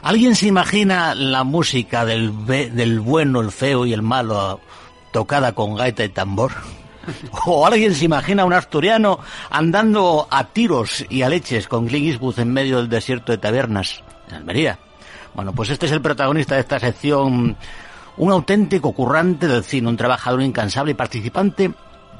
[0.00, 4.58] ¿Alguien se imagina la música del, del bueno, el feo y el malo
[5.12, 6.52] tocada con gaita y tambor?
[7.44, 9.18] ¿O alguien se imagina a un asturiano
[9.50, 14.36] andando a tiros y a leches con Clint en medio del desierto de tabernas en
[14.36, 14.78] Almería?
[15.34, 17.56] Bueno, pues este es el protagonista de esta sección,
[18.16, 21.70] un auténtico currante del cine, un trabajador incansable y participante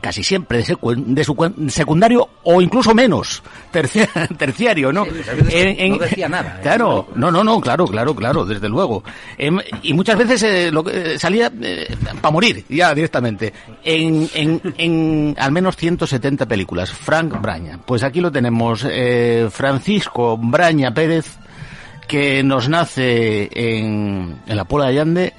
[0.00, 4.08] casi siempre de, secu- de secundario o incluso menos, tercia-
[4.38, 5.04] terciario, ¿no?
[5.04, 6.62] veces no decía nada, ¿eh?
[6.62, 9.04] Claro, no, no, no, claro, claro, claro, desde luego.
[9.36, 11.52] Em, y muchas veces eh, lo que- eh, salía
[12.22, 13.52] para morir, ya directamente,
[13.84, 16.90] en, en, en al menos 170 películas.
[16.90, 17.78] Frank Braña.
[17.84, 21.38] Pues aquí lo tenemos, eh, Francisco Braña Pérez,
[22.10, 25.32] que nos nace en, en la Pola de Allande,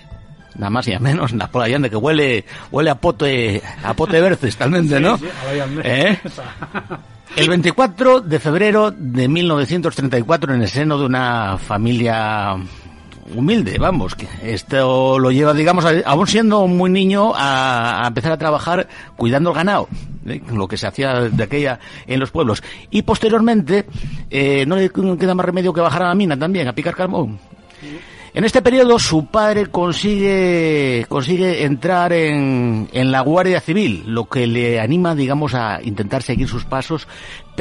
[0.56, 3.62] nada más y nada menos, en la Pola de Allande, que huele, huele a pote,
[3.84, 5.18] a pote verces, talmente, ¿no?
[5.18, 5.68] sí, a.
[5.84, 6.18] ¿Eh?
[7.36, 12.56] El 24 de febrero de 1934, en el seno de una familia
[13.36, 18.38] humilde, vamos, que esto lo lleva, digamos, aún siendo muy niño, a, a empezar a
[18.38, 19.88] trabajar cuidando el ganado,
[20.26, 20.42] ¿eh?
[20.54, 22.64] lo que se hacía de aquella en los pueblos.
[22.90, 23.86] Y posteriormente,
[24.30, 27.40] eh, no le queda más remedio que bajar a la mina también, a picar carbón.
[28.34, 34.48] En este periodo su padre consigue, consigue entrar en, en la Guardia Civil, lo que
[34.48, 37.10] le anima, digamos, a intentar seguir sus pasos.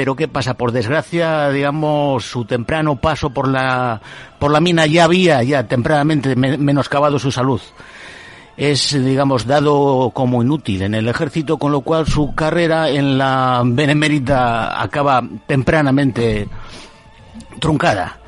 [0.00, 0.54] Pero ¿qué pasa?
[0.54, 4.00] Por desgracia, digamos, su temprano paso por la,
[4.38, 7.60] por la mina ya había, ya tempranamente me- menoscabado su salud.
[8.56, 13.60] Es, digamos, dado como inútil en el ejército, con lo cual su carrera en la
[13.62, 16.48] Benemérita acaba tempranamente
[17.58, 18.20] truncada.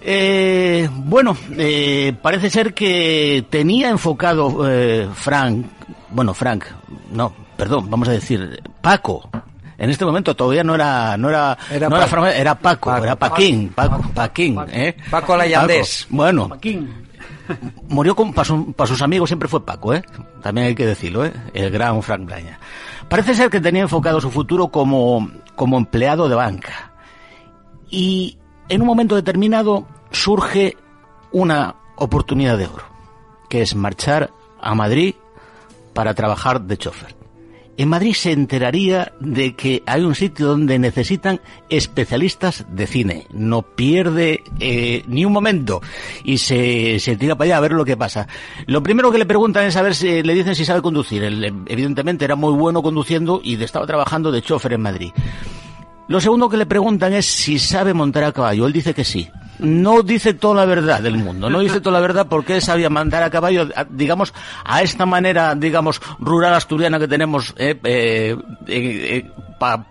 [0.00, 5.66] Eh, bueno, eh, parece ser que tenía enfocado eh, Frank,
[6.12, 6.64] bueno, Frank,
[7.12, 9.28] no, perdón, vamos a decir, Paco.
[9.80, 12.22] En este momento todavía no era, no era, Era no era, Paco.
[12.22, 13.04] Fran- era Paco, Paco.
[13.04, 14.96] era Paquín, Paco, Paquín, ¿eh?
[15.10, 16.06] Paco Layandés.
[16.10, 17.06] Bueno, Joaquín.
[17.88, 20.04] murió con, para, su- para sus amigos siempre fue Paco, ¿eh?
[20.42, 21.32] También hay que decirlo, ¿eh?
[21.54, 22.58] El gran Frank Braña.
[23.08, 26.92] Parece ser que tenía enfocado su futuro como, como empleado de banca.
[27.88, 30.76] Y en un momento determinado surge
[31.32, 32.84] una oportunidad de oro,
[33.48, 35.14] que es marchar a Madrid
[35.94, 37.16] para trabajar de chofer.
[37.80, 43.26] En Madrid se enteraría de que hay un sitio donde necesitan especialistas de cine.
[43.32, 45.80] No pierde eh, ni un momento
[46.22, 48.28] y se, tira para allá a ver lo que pasa.
[48.66, 51.24] Lo primero que le preguntan es a ver si le dicen si sabe conducir.
[51.24, 55.12] Él, eh, evidentemente era muy bueno conduciendo y estaba trabajando de chofer en Madrid.
[56.06, 58.66] Lo segundo que le preguntan es si sabe montar a caballo.
[58.66, 59.26] Él dice que sí.
[59.60, 61.50] No dice toda la verdad del mundo.
[61.50, 64.32] No dice toda la verdad porque sabía montar a caballo, digamos,
[64.64, 69.86] a esta manera, digamos, rural asturiana que tenemos, eh, eh, para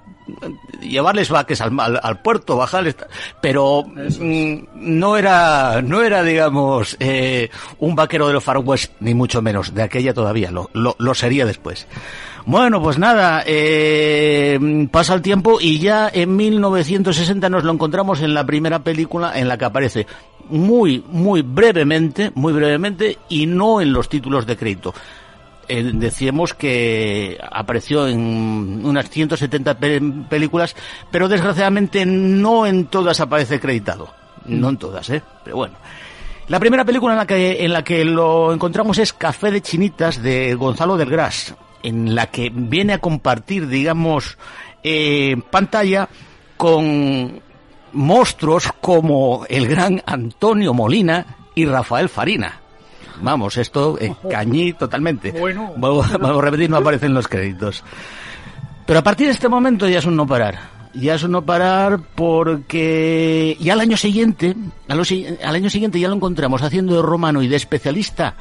[0.81, 2.95] llevarles vaques al, al, al puerto, bajarles,
[3.41, 7.49] pero mm, no era, no era, digamos, eh,
[7.79, 11.13] un vaquero de los Far West, ni mucho menos, de aquella todavía, lo, lo, lo
[11.13, 11.87] sería después.
[12.45, 18.33] Bueno, pues nada, eh, pasa el tiempo y ya en 1960 nos lo encontramos en
[18.33, 20.07] la primera película en la que aparece
[20.49, 24.93] muy, muy brevemente, muy brevemente y no en los títulos de crédito.
[25.69, 30.75] Eh, decíamos que apareció en unas 170 pe- películas,
[31.11, 34.13] pero desgraciadamente no en todas aparece acreditado.
[34.45, 35.21] No en todas, ¿eh?
[35.43, 35.75] Pero bueno.
[36.47, 40.23] La primera película en la que, en la que lo encontramos es Café de Chinitas
[40.23, 41.53] de Gonzalo del Gras,
[41.83, 44.39] en la que viene a compartir, digamos,
[44.83, 46.09] eh, pantalla
[46.57, 47.39] con
[47.93, 52.59] monstruos como el gran Antonio Molina y Rafael Farina.
[53.21, 55.31] Vamos, esto eh, cañí totalmente.
[55.31, 55.73] Bueno.
[55.77, 57.83] Vuelvo, vuelvo a repetir, no aparecen los créditos.
[58.85, 60.79] Pero a partir de este momento ya es un no parar.
[60.95, 64.55] Ya es un no parar porque ya al año siguiente,
[64.87, 68.33] a lo si- al año siguiente ya lo encontramos haciendo de romano y de especialista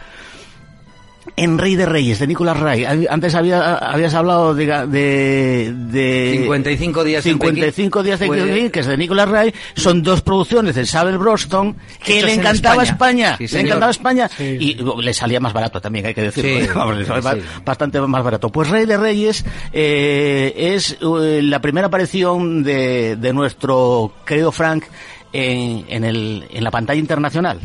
[1.39, 2.85] en Rey de Reyes, de Nicolás Ray.
[3.09, 8.81] Antes había, habías hablado de, de, de 55 días en 55 días de Pekín, que
[8.81, 9.55] es de Nicolás Ray.
[9.75, 13.35] Son dos producciones de Sabel Broston que le en encantaba España.
[13.35, 13.49] España.
[13.49, 14.29] Sí, le encantaba España.
[14.29, 14.57] Sí.
[14.61, 16.61] Y le salía más barato también, hay que decirlo.
[16.61, 17.41] Sí, Vamos, le salía sí.
[17.65, 18.49] bastante más barato.
[18.51, 24.85] Pues Rey de Reyes eh, es eh, la primera aparición de, de nuestro querido Frank
[25.33, 27.61] en, en, el, en la pantalla internacional.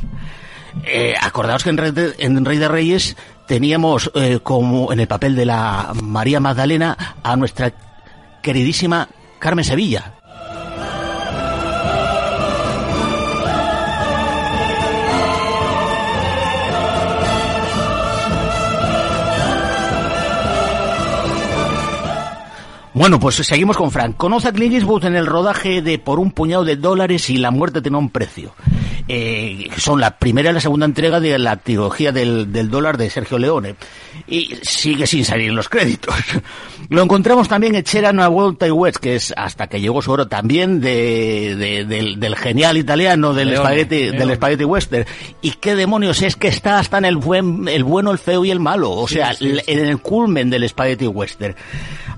[0.86, 3.16] Eh, acordaos que en Rey de, en Rey de Reyes
[3.46, 7.74] teníamos eh, como en el papel de la María Magdalena a nuestra
[8.42, 9.08] queridísima
[9.40, 10.14] Carmen Sevilla.
[22.96, 24.16] Bueno, pues seguimos con Frank.
[24.18, 27.98] Conoce a en el rodaje de Por un puñado de dólares y la muerte tiene
[27.98, 28.54] un precio.
[29.08, 33.10] Eh, son la primera y la segunda entrega de la trilogía del, del dólar de
[33.10, 33.76] Sergio Leone.
[34.28, 36.16] Y sigue sin salir en los créditos.
[36.90, 40.12] Lo encontramos también en C'era una vuelta y West, que es hasta que llegó su
[40.12, 45.06] oro también de, de- del, del genial italiano del Leone, espagueti, del Spaghetti Western.
[45.42, 48.52] ¿Y qué demonios es que está hasta en el buen, el bueno, el feo y
[48.52, 48.92] el malo?
[48.92, 51.56] O sea, l- en el culmen del Spaghetti Western.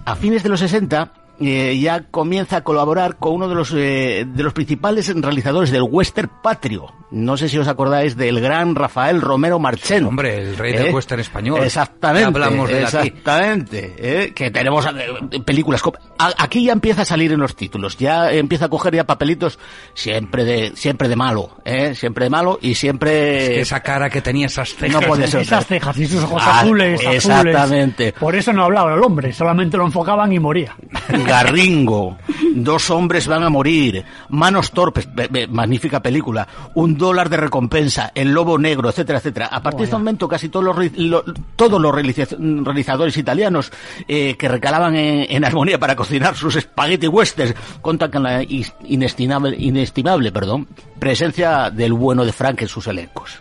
[0.06, 4.26] A fines de los 60 eh, ya comienza a colaborar con uno de los eh,
[4.28, 6.88] de los principales realizadores del western patrio.
[7.12, 10.06] No sé si os acordáis del gran Rafael Romero Marchén.
[10.06, 11.62] Hombre, el rey del western español.
[11.64, 12.26] Exactamente.
[12.28, 12.82] Hablamos de.
[12.84, 13.94] Exactamente.
[13.98, 15.82] eh, que tenemos eh, películas.
[16.18, 17.98] Aquí ya empieza a salir en los títulos.
[17.98, 19.60] Ya empieza a coger ya papelitos
[19.94, 24.48] siempre de siempre de malo, eh, siempre de malo y siempre Esa cara que tenía
[24.48, 25.02] esas cejas.
[25.02, 25.42] no puede ser.
[25.42, 27.16] Esas cejas y sus ojos Ah, azules, azules.
[27.26, 28.14] exactamente.
[28.14, 30.76] Por eso no hablaba el hombre, solamente lo enfocaban y moría.
[31.26, 32.18] Garringo,
[32.56, 38.12] Dos hombres van a morir, Manos torpes, be- be- magnífica película, Un dólar de recompensa,
[38.16, 39.48] El lobo negro, etcétera, etcétera.
[39.48, 41.24] A partir de ese momento casi todos los, lo-
[41.56, 42.28] todos los realiza-
[42.64, 43.72] realizadores italianos
[44.08, 49.56] eh, que recalaban en, en armonía para cocinar sus spaghetti westerns contan con la inestimable,
[49.60, 50.68] inestimable perdón,
[51.00, 53.40] presencia del bueno de Frank en sus elencos.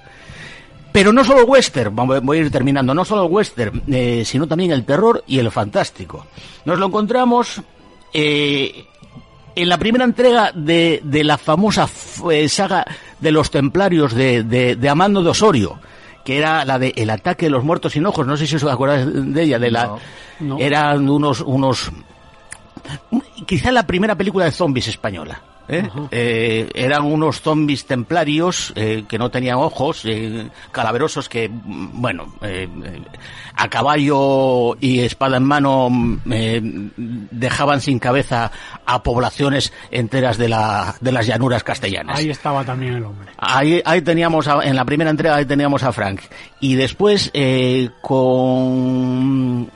[0.93, 4.47] Pero no solo el western, voy a ir terminando, no solo el western, eh, sino
[4.47, 6.27] también el terror y el fantástico.
[6.65, 7.61] Nos lo encontramos
[8.15, 8.87] eh,
[9.57, 11.89] en la primera entrega de, de la famosa
[12.31, 12.85] eh, saga
[13.21, 15.79] de los templarios de, de, de Amando de Osorio,
[16.25, 18.65] que era la de El ataque de los muertos sin ojos, no sé si os
[18.65, 19.99] acordáis de ella, de la, No,
[20.41, 20.59] no.
[20.59, 21.91] eran unos, unos,
[23.47, 25.41] quizá la primera película de zombies española.
[25.69, 25.89] ¿Eh?
[26.11, 32.35] Eh, eran unos zombies templarios eh, que no tenían ojos, eh, calaverosos que, bueno,
[33.57, 36.17] a caballo y espada en mano mm,
[37.31, 38.51] dejaban sin cabeza
[38.87, 42.19] a poblaciones enteras de, la, de las llanuras castellanas.
[42.19, 43.29] Ahí estaba también el hombre.
[43.39, 46.21] Ahí, ahí teníamos, a- en la primera entrega, ahí teníamos a Frank.
[46.61, 49.71] Y después, eh, con,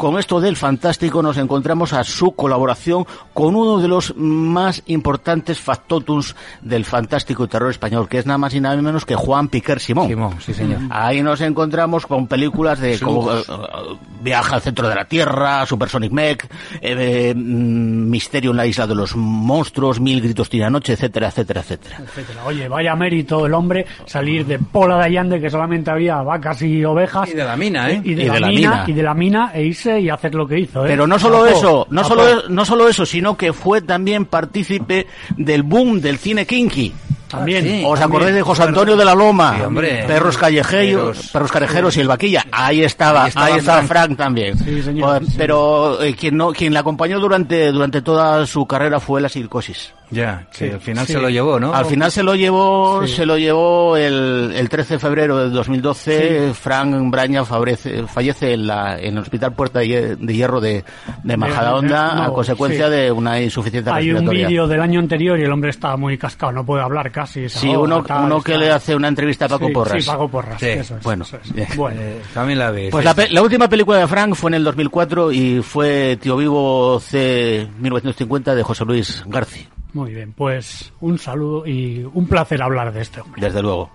[0.00, 5.60] con esto del fantástico, nos encontramos a su colaboración con uno de los más importantes
[5.60, 9.48] factotums del fantástico y terror español, que es nada más y nada menos que Juan
[9.48, 10.08] Piquer Simón.
[10.08, 10.78] Simón, sí, señor.
[10.88, 15.66] Ahí nos encontramos con películas de como eh, eh, Viaja al centro de la Tierra,
[15.66, 16.48] Supersonic Mech, eh,
[16.80, 21.60] eh, mm, Misterio en la isla de los monstruos, Mil gritos tiene noche, etcétera, etcétera,
[21.60, 21.98] etcétera.
[22.02, 22.44] etcétera.
[22.46, 26.82] Oye, vaya mérito el hombre salir de Pola de Allande, que solamente había vacas y
[26.86, 27.28] ovejas.
[27.28, 28.00] Y de la mina, ¿eh?
[28.02, 28.84] Y de, Y la, de la mina, mina.
[28.86, 30.84] y de la mina e irse y hacer lo que hizo.
[30.84, 30.88] ¿eh?
[30.88, 35.62] Pero no solo eso, no solo, no solo eso, sino que fue también partícipe del
[35.62, 36.92] boom del cine kinky.
[37.28, 37.62] También.
[37.62, 37.82] Sí.
[37.86, 38.02] ¿Os también.
[38.10, 39.54] acordáis de José Antonio de la Loma?
[39.56, 40.04] Sí, hombre.
[40.06, 41.30] Perros callejeros, Perros.
[41.32, 42.44] perros callejeros y el vaquilla.
[42.50, 43.88] Ahí estaba, Ahí ahí estaba Frank.
[44.08, 44.16] Frank.
[44.18, 44.58] también.
[44.58, 45.34] Sí, señor, Pues, sí.
[45.38, 49.92] Pero eh, quien no, quien la acompañó durante, durante toda su carrera fue la psicosis.
[50.10, 51.12] Ya, que Sí, al final sí.
[51.12, 51.72] se lo llevó, ¿no?
[51.72, 53.14] Al final se lo llevó, Sí.
[53.14, 56.52] se lo llevó el, el 13 de febrero de 2012.
[56.54, 60.84] Frank Braña favorece- fallece en, la, en el Hospital Puerta de Hier- de Hierro de,
[61.22, 62.92] de Majadahonda no, a consecuencia sí.
[62.92, 64.48] de una insuficiencia Hay un respiratoria.
[64.48, 67.48] vídeo del año anterior y el hombre está muy cascado, no puede hablar casi.
[67.48, 70.02] Sí, ahoga, uno, tal, uno que está- le hace una entrevista a Paco Sí, Porras.
[70.04, 70.60] Sí, Paco Porras.
[70.60, 71.24] Sí, eso es, bueno.
[71.24, 71.76] eso es.
[71.76, 72.90] Bueno, Eh, también la ves.
[72.90, 76.36] Pues la, pe- la última película de Frank fue en el 2004 y fue Tío
[76.36, 80.32] Vivo C 1950 de José Luis García, muy bien.
[80.32, 83.40] Pues un saludo y un placer hablar de este hombre.
[83.40, 83.90] desde luego.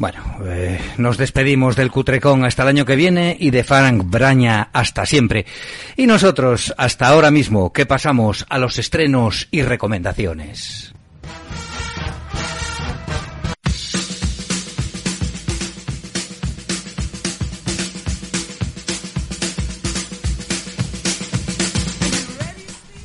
[0.00, 4.70] Bueno, eh, nos despedimos del Cutrecón hasta el año que viene y de Frank Braña
[4.72, 5.44] hasta siempre.
[5.94, 10.94] Y nosotros, hasta ahora mismo, que pasamos a los estrenos y recomendaciones.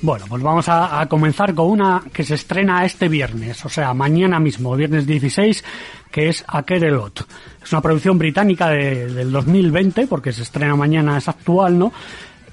[0.06, 3.94] Bueno, pues vamos a, a comenzar con una que se estrena este viernes, o sea,
[3.96, 5.64] mañana mismo, viernes 16,
[6.12, 7.26] que es Akerelot.
[7.64, 11.92] Es una producción británica de- del 2020, porque se estrena mañana, es actual, ¿no?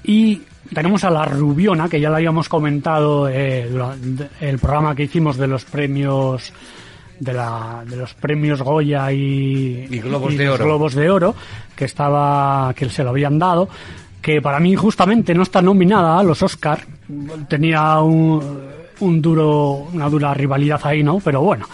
[0.03, 0.41] Y
[0.73, 3.69] tenemos a La Rubiona, que ya la habíamos comentado eh,
[4.41, 6.51] el programa que hicimos de los premios
[7.19, 10.65] de, la, de los premios Goya y, Y Globos de los Oro.
[10.65, 11.35] Globos de Oro,
[11.75, 13.69] que estaba que se lo habían dado,
[14.23, 16.79] que para mí justamente no está nominada a los Oscar.
[17.47, 18.41] Tenía un,
[19.01, 21.19] un duro, una dura rivalidad ahí, ¿no?
[21.19, 21.67] Pero bueno.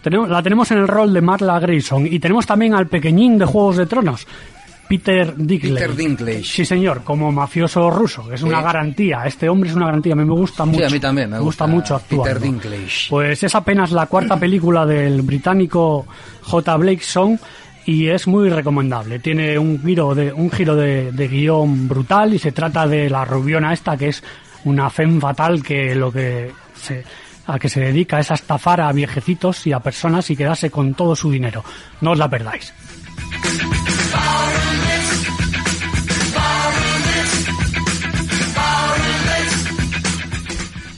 [0.00, 3.46] Tenemos, la tenemos en el rol de Marla Grayson y tenemos también al pequeñín de
[3.46, 4.26] Juegos de Tronos,
[4.86, 5.74] Peter Dinklage.
[5.74, 6.44] Peter Dinklage.
[6.44, 8.64] Sí, señor, como mafioso ruso, es una Sí.
[8.64, 9.22] garantía.
[9.24, 10.86] Este hombre es una garantía, a mí me gusta mucho.
[10.86, 12.28] a mí también me gusta, gusta mucho actuar.
[12.34, 13.06] Peter Dinklage.
[13.08, 16.06] Pues es apenas la cuarta película del británico
[16.42, 16.76] J.
[16.76, 17.40] Blakeson
[17.86, 19.18] y es muy recomendable.
[19.18, 23.24] Tiene un giro de un giro de, de guion brutal y se trata de la
[23.24, 24.22] rubiona esta que es
[24.64, 27.04] una femme fatal que lo que se
[27.46, 30.94] a que se dedica es a estafar a viejecitos y a personas y quedarse con
[30.94, 31.62] todo su dinero.
[32.00, 32.72] No os la perdáis.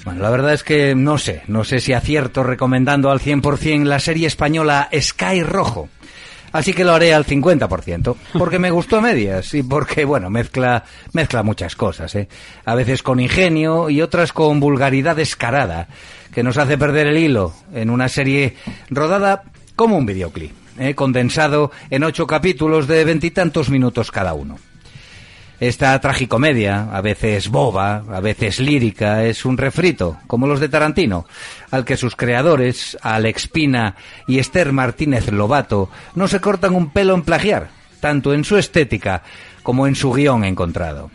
[0.04, 3.98] Bueno, la verdad es que no sé, no sé si acierto recomendando al 100% la
[3.98, 5.88] serie española Sky Rojo.
[6.56, 10.84] Así que lo haré al 50%, porque me gustó a medias y porque, bueno, mezcla,
[11.12, 12.28] mezcla muchas cosas, ¿eh?
[12.64, 15.88] A veces con ingenio y otras con vulgaridad descarada,
[16.32, 18.56] que nos hace perder el hilo en una serie
[18.88, 19.42] rodada
[19.74, 20.94] como un videoclip, ¿eh?
[20.94, 24.56] condensado en ocho capítulos de veintitantos minutos cada uno.
[25.58, 31.26] Esta tragicomedia, a veces boba, a veces lírica, es un refrito, como los de Tarantino,
[31.70, 33.94] al que sus creadores, Alex Pina
[34.26, 39.22] y Esther Martínez Lobato, no se cortan un pelo en plagiar, tanto en su estética
[39.62, 41.10] como en su guion encontrado.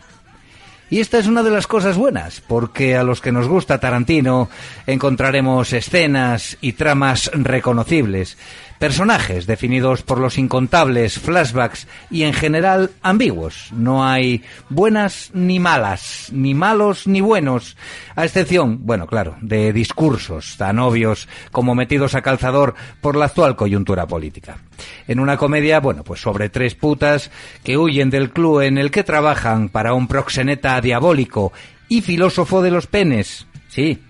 [0.90, 4.50] Y esta es una de las cosas buenas, porque a los que nos gusta Tarantino
[4.86, 8.36] encontraremos escenas y tramas reconocibles,
[8.82, 13.68] personajes definidos por los incontables flashbacks y en general ambiguos.
[13.70, 17.76] No hay buenas ni malas, ni malos ni buenos,
[18.16, 23.54] a excepción, bueno, claro, de discursos tan obvios como metidos a calzador por la actual
[23.54, 24.58] coyuntura política.
[25.06, 27.30] En una comedia, bueno, pues sobre tres putas
[27.62, 31.52] que huyen del club en el que trabajan para un proxeneta diabólico
[31.88, 33.46] y filósofo de los penes.
[33.68, 34.02] Sí,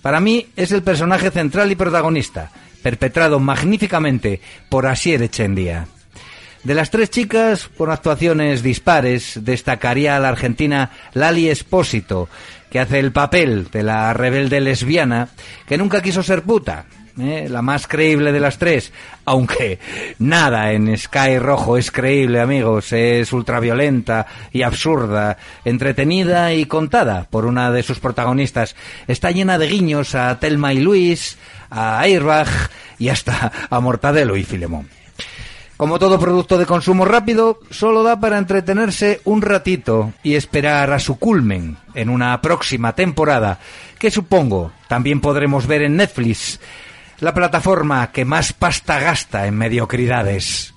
[0.00, 2.50] para mí es el personaje central y protagonista,
[2.84, 5.86] perpetrado magníficamente por Asier Echendía.
[6.64, 12.28] De las tres chicas, con actuaciones dispares, destacaría a la argentina Lali Espósito,
[12.70, 15.30] que hace el papel de la rebelde lesbiana
[15.66, 16.84] que nunca quiso ser puta,
[17.18, 17.46] ¿eh?
[17.48, 18.92] la más creíble de las tres,
[19.24, 19.78] aunque
[20.18, 27.46] nada en Sky Rojo es creíble, amigos, es ultraviolenta y absurda, entretenida y contada por
[27.46, 28.76] una de sus protagonistas.
[29.06, 31.38] Está llena de guiños a Telma y Luis,
[31.70, 32.48] a Airbag
[32.98, 34.88] y hasta a Mortadelo y Filemón.
[35.76, 41.00] Como todo producto de consumo rápido, solo da para entretenerse un ratito y esperar a
[41.00, 43.58] su culmen en una próxima temporada,
[43.98, 46.60] que supongo también podremos ver en Netflix,
[47.24, 50.74] la plataforma que más pasta gasta en mediocridades.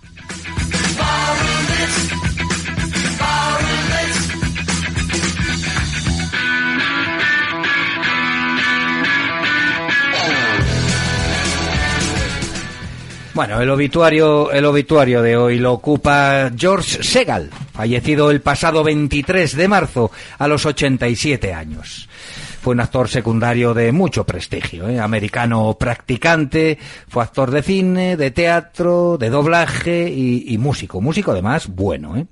[13.34, 19.54] Bueno, el obituario, el obituario de hoy lo ocupa George Segal, fallecido el pasado 23
[19.54, 22.07] de marzo a los 87 años.
[22.68, 25.00] Fue un actor secundario de mucho prestigio, ¿eh?
[25.00, 32.18] americano practicante, fue actor de cine, de teatro, de doblaje y, músico, músico además bueno.
[32.18, 32.26] ¿eh?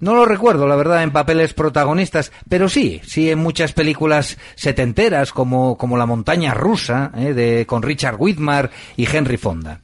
[0.00, 5.30] No lo recuerdo, la verdad, en papeles protagonistas, pero sí, sí en muchas películas setenteras
[5.30, 7.34] como, como La montaña rusa, ¿eh?
[7.34, 9.82] de, con Richard Whitmar y Henry Fonda.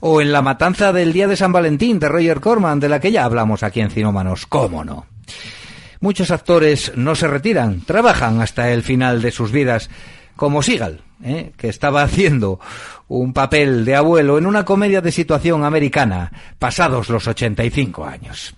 [0.00, 3.10] O en La matanza del día de San Valentín de Roger Corman, de la que
[3.10, 5.06] ya hablamos aquí en Cinómanos, cómo no.
[6.04, 9.88] Muchos actores no se retiran, trabajan hasta el final de sus vidas,
[10.36, 11.52] como Seagal, ¿eh?
[11.56, 12.60] que estaba haciendo
[13.08, 18.54] un papel de abuelo en una comedia de situación americana, pasados los 85 años.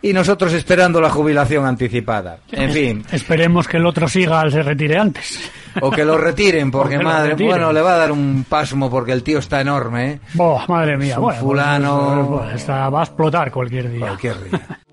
[0.00, 2.38] Y nosotros esperando la jubilación anticipada.
[2.52, 3.04] En fin.
[3.10, 5.40] Esperemos que el otro Seagal se retire antes.
[5.80, 7.50] O que lo retiren, porque madre, retiren.
[7.50, 10.20] bueno, le va a dar un pasmo porque el tío está enorme, ¿eh?
[10.34, 11.16] Boh, madre mía.
[11.18, 14.00] un bueno, fulano- pues, pues, está- va a explotar cualquier día.
[14.00, 14.78] Cualquier día.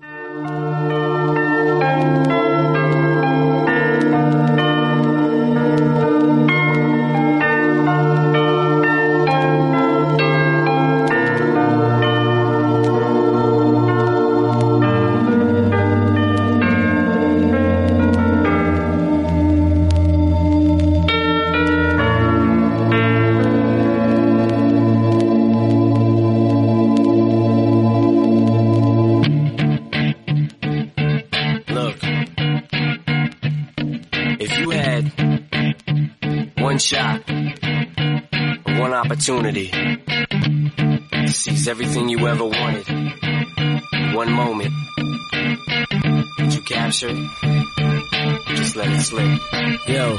[39.26, 42.86] opportunity to seize everything you ever wanted,
[44.14, 44.70] one moment,
[46.36, 48.56] did you capture it?
[48.56, 49.40] Just let it slip.
[49.88, 50.16] Yo.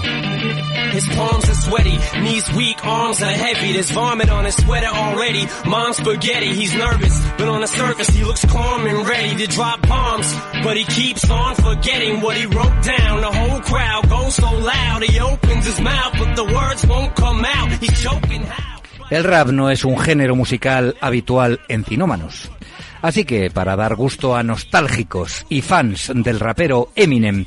[0.89, 3.73] His palms are sweaty, knees weak, arms are heavy.
[3.73, 5.45] There's vomit on his sweater already.
[5.67, 9.87] Mom's spaghetti, he's nervous, but on the surface he looks calm and ready to drop
[9.87, 10.33] bombs.
[10.63, 13.21] But he keeps on forgetting what he wrote down.
[13.21, 17.45] The whole crowd goes so loud, he opens his mouth, but the words won't come
[17.45, 17.71] out.
[17.73, 18.64] He's choking how?
[19.09, 22.49] El rap no es un género musical habitual en cinómanos.
[23.01, 27.45] Así que, para dar gusto a nostálgicos y fans del rapero Eminem,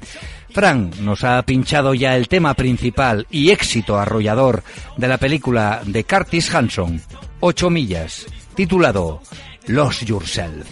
[0.51, 4.63] Frank nos ha pinchado ya el tema principal y éxito arrollador
[4.97, 7.01] de la película de Curtis Hanson,
[7.41, 9.21] Ocho millas, titulado
[9.67, 10.67] Lost Yourself.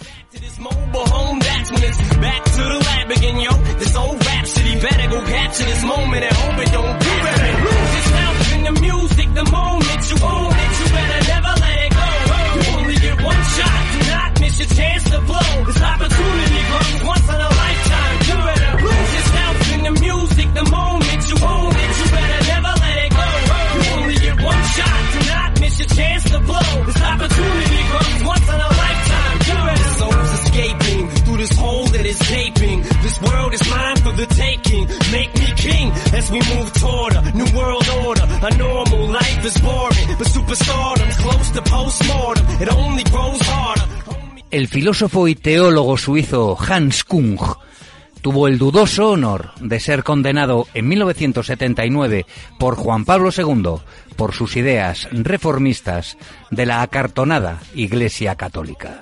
[14.59, 15.51] Your chance to blow.
[15.65, 18.17] This opportunity comes once in a lifetime.
[18.27, 21.91] You better lose yourself in the music the moment you own it.
[21.99, 23.27] You better never let it go.
[23.73, 26.69] You only get one shot, do not miss your chance to blow.
[26.89, 29.37] This opportunity comes once in a lifetime.
[29.47, 32.81] You better soul's escaping through this hole that is gaping.
[32.81, 34.87] The mine for the taking.
[35.11, 38.25] Make me king as we move toward a new world order.
[38.27, 42.36] A normal life is boring, but superstardom's close to postmortem.
[44.57, 47.39] El filósofo y teólogo suizo Hans Kung
[48.23, 52.25] tuvo el dudoso honor de ser condenado en 1979
[52.57, 53.75] por Juan Pablo II
[54.15, 56.17] por sus ideas reformistas
[56.49, 58.99] de la acartonada Iglesia Católica.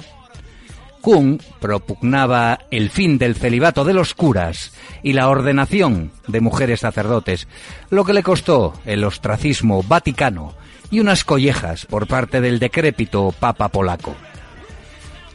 [1.00, 7.48] Kung propugnaba el fin del celibato de los curas y la ordenación de mujeres sacerdotes,
[7.90, 10.54] lo que le costó el ostracismo vaticano
[10.92, 14.18] y unas collejas por parte del decrépito Papa polaco.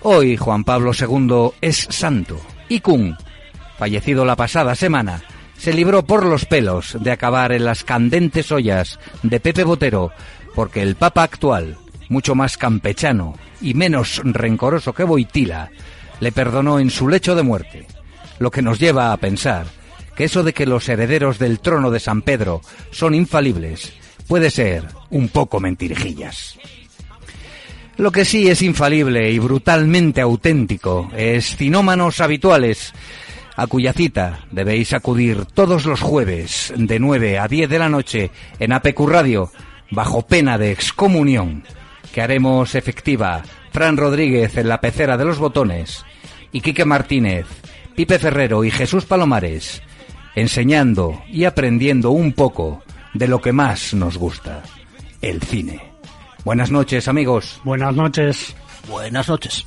[0.03, 2.41] Hoy Juan Pablo II es santo
[2.71, 3.15] y Kung,
[3.79, 5.23] fallecido la pasada semana,
[5.59, 10.11] se libró por los pelos de acabar en las candentes ollas de Pepe Botero
[10.55, 11.77] porque el Papa actual,
[12.09, 15.71] mucho más campechano y menos rencoroso que Boitila,
[16.21, 17.87] le perdonó en su lecho de muerte,
[18.39, 19.67] lo que nos lleva a pensar
[20.17, 23.93] que eso de que los herederos del trono de San Pedro son infalibles
[24.27, 26.59] puede ser un poco mentirijillas.
[28.01, 32.95] Lo que sí es infalible y brutalmente auténtico es Cinómanos Habituales,
[33.57, 38.31] a cuya cita debéis acudir todos los jueves de 9 a 10 de la noche
[38.59, 39.53] en APQ Radio,
[39.91, 41.63] bajo pena de excomunión,
[42.11, 46.03] que haremos efectiva Fran Rodríguez en la pecera de los botones
[46.53, 47.45] y Quique Martínez,
[47.95, 49.83] Pipe Ferrero y Jesús Palomares,
[50.35, 52.83] enseñando y aprendiendo un poco
[53.13, 54.63] de lo que más nos gusta,
[55.21, 55.90] el cine.
[56.45, 57.61] Buenas noches, amigos.
[57.65, 58.55] Buenas noches.
[58.89, 59.67] Buenas noches.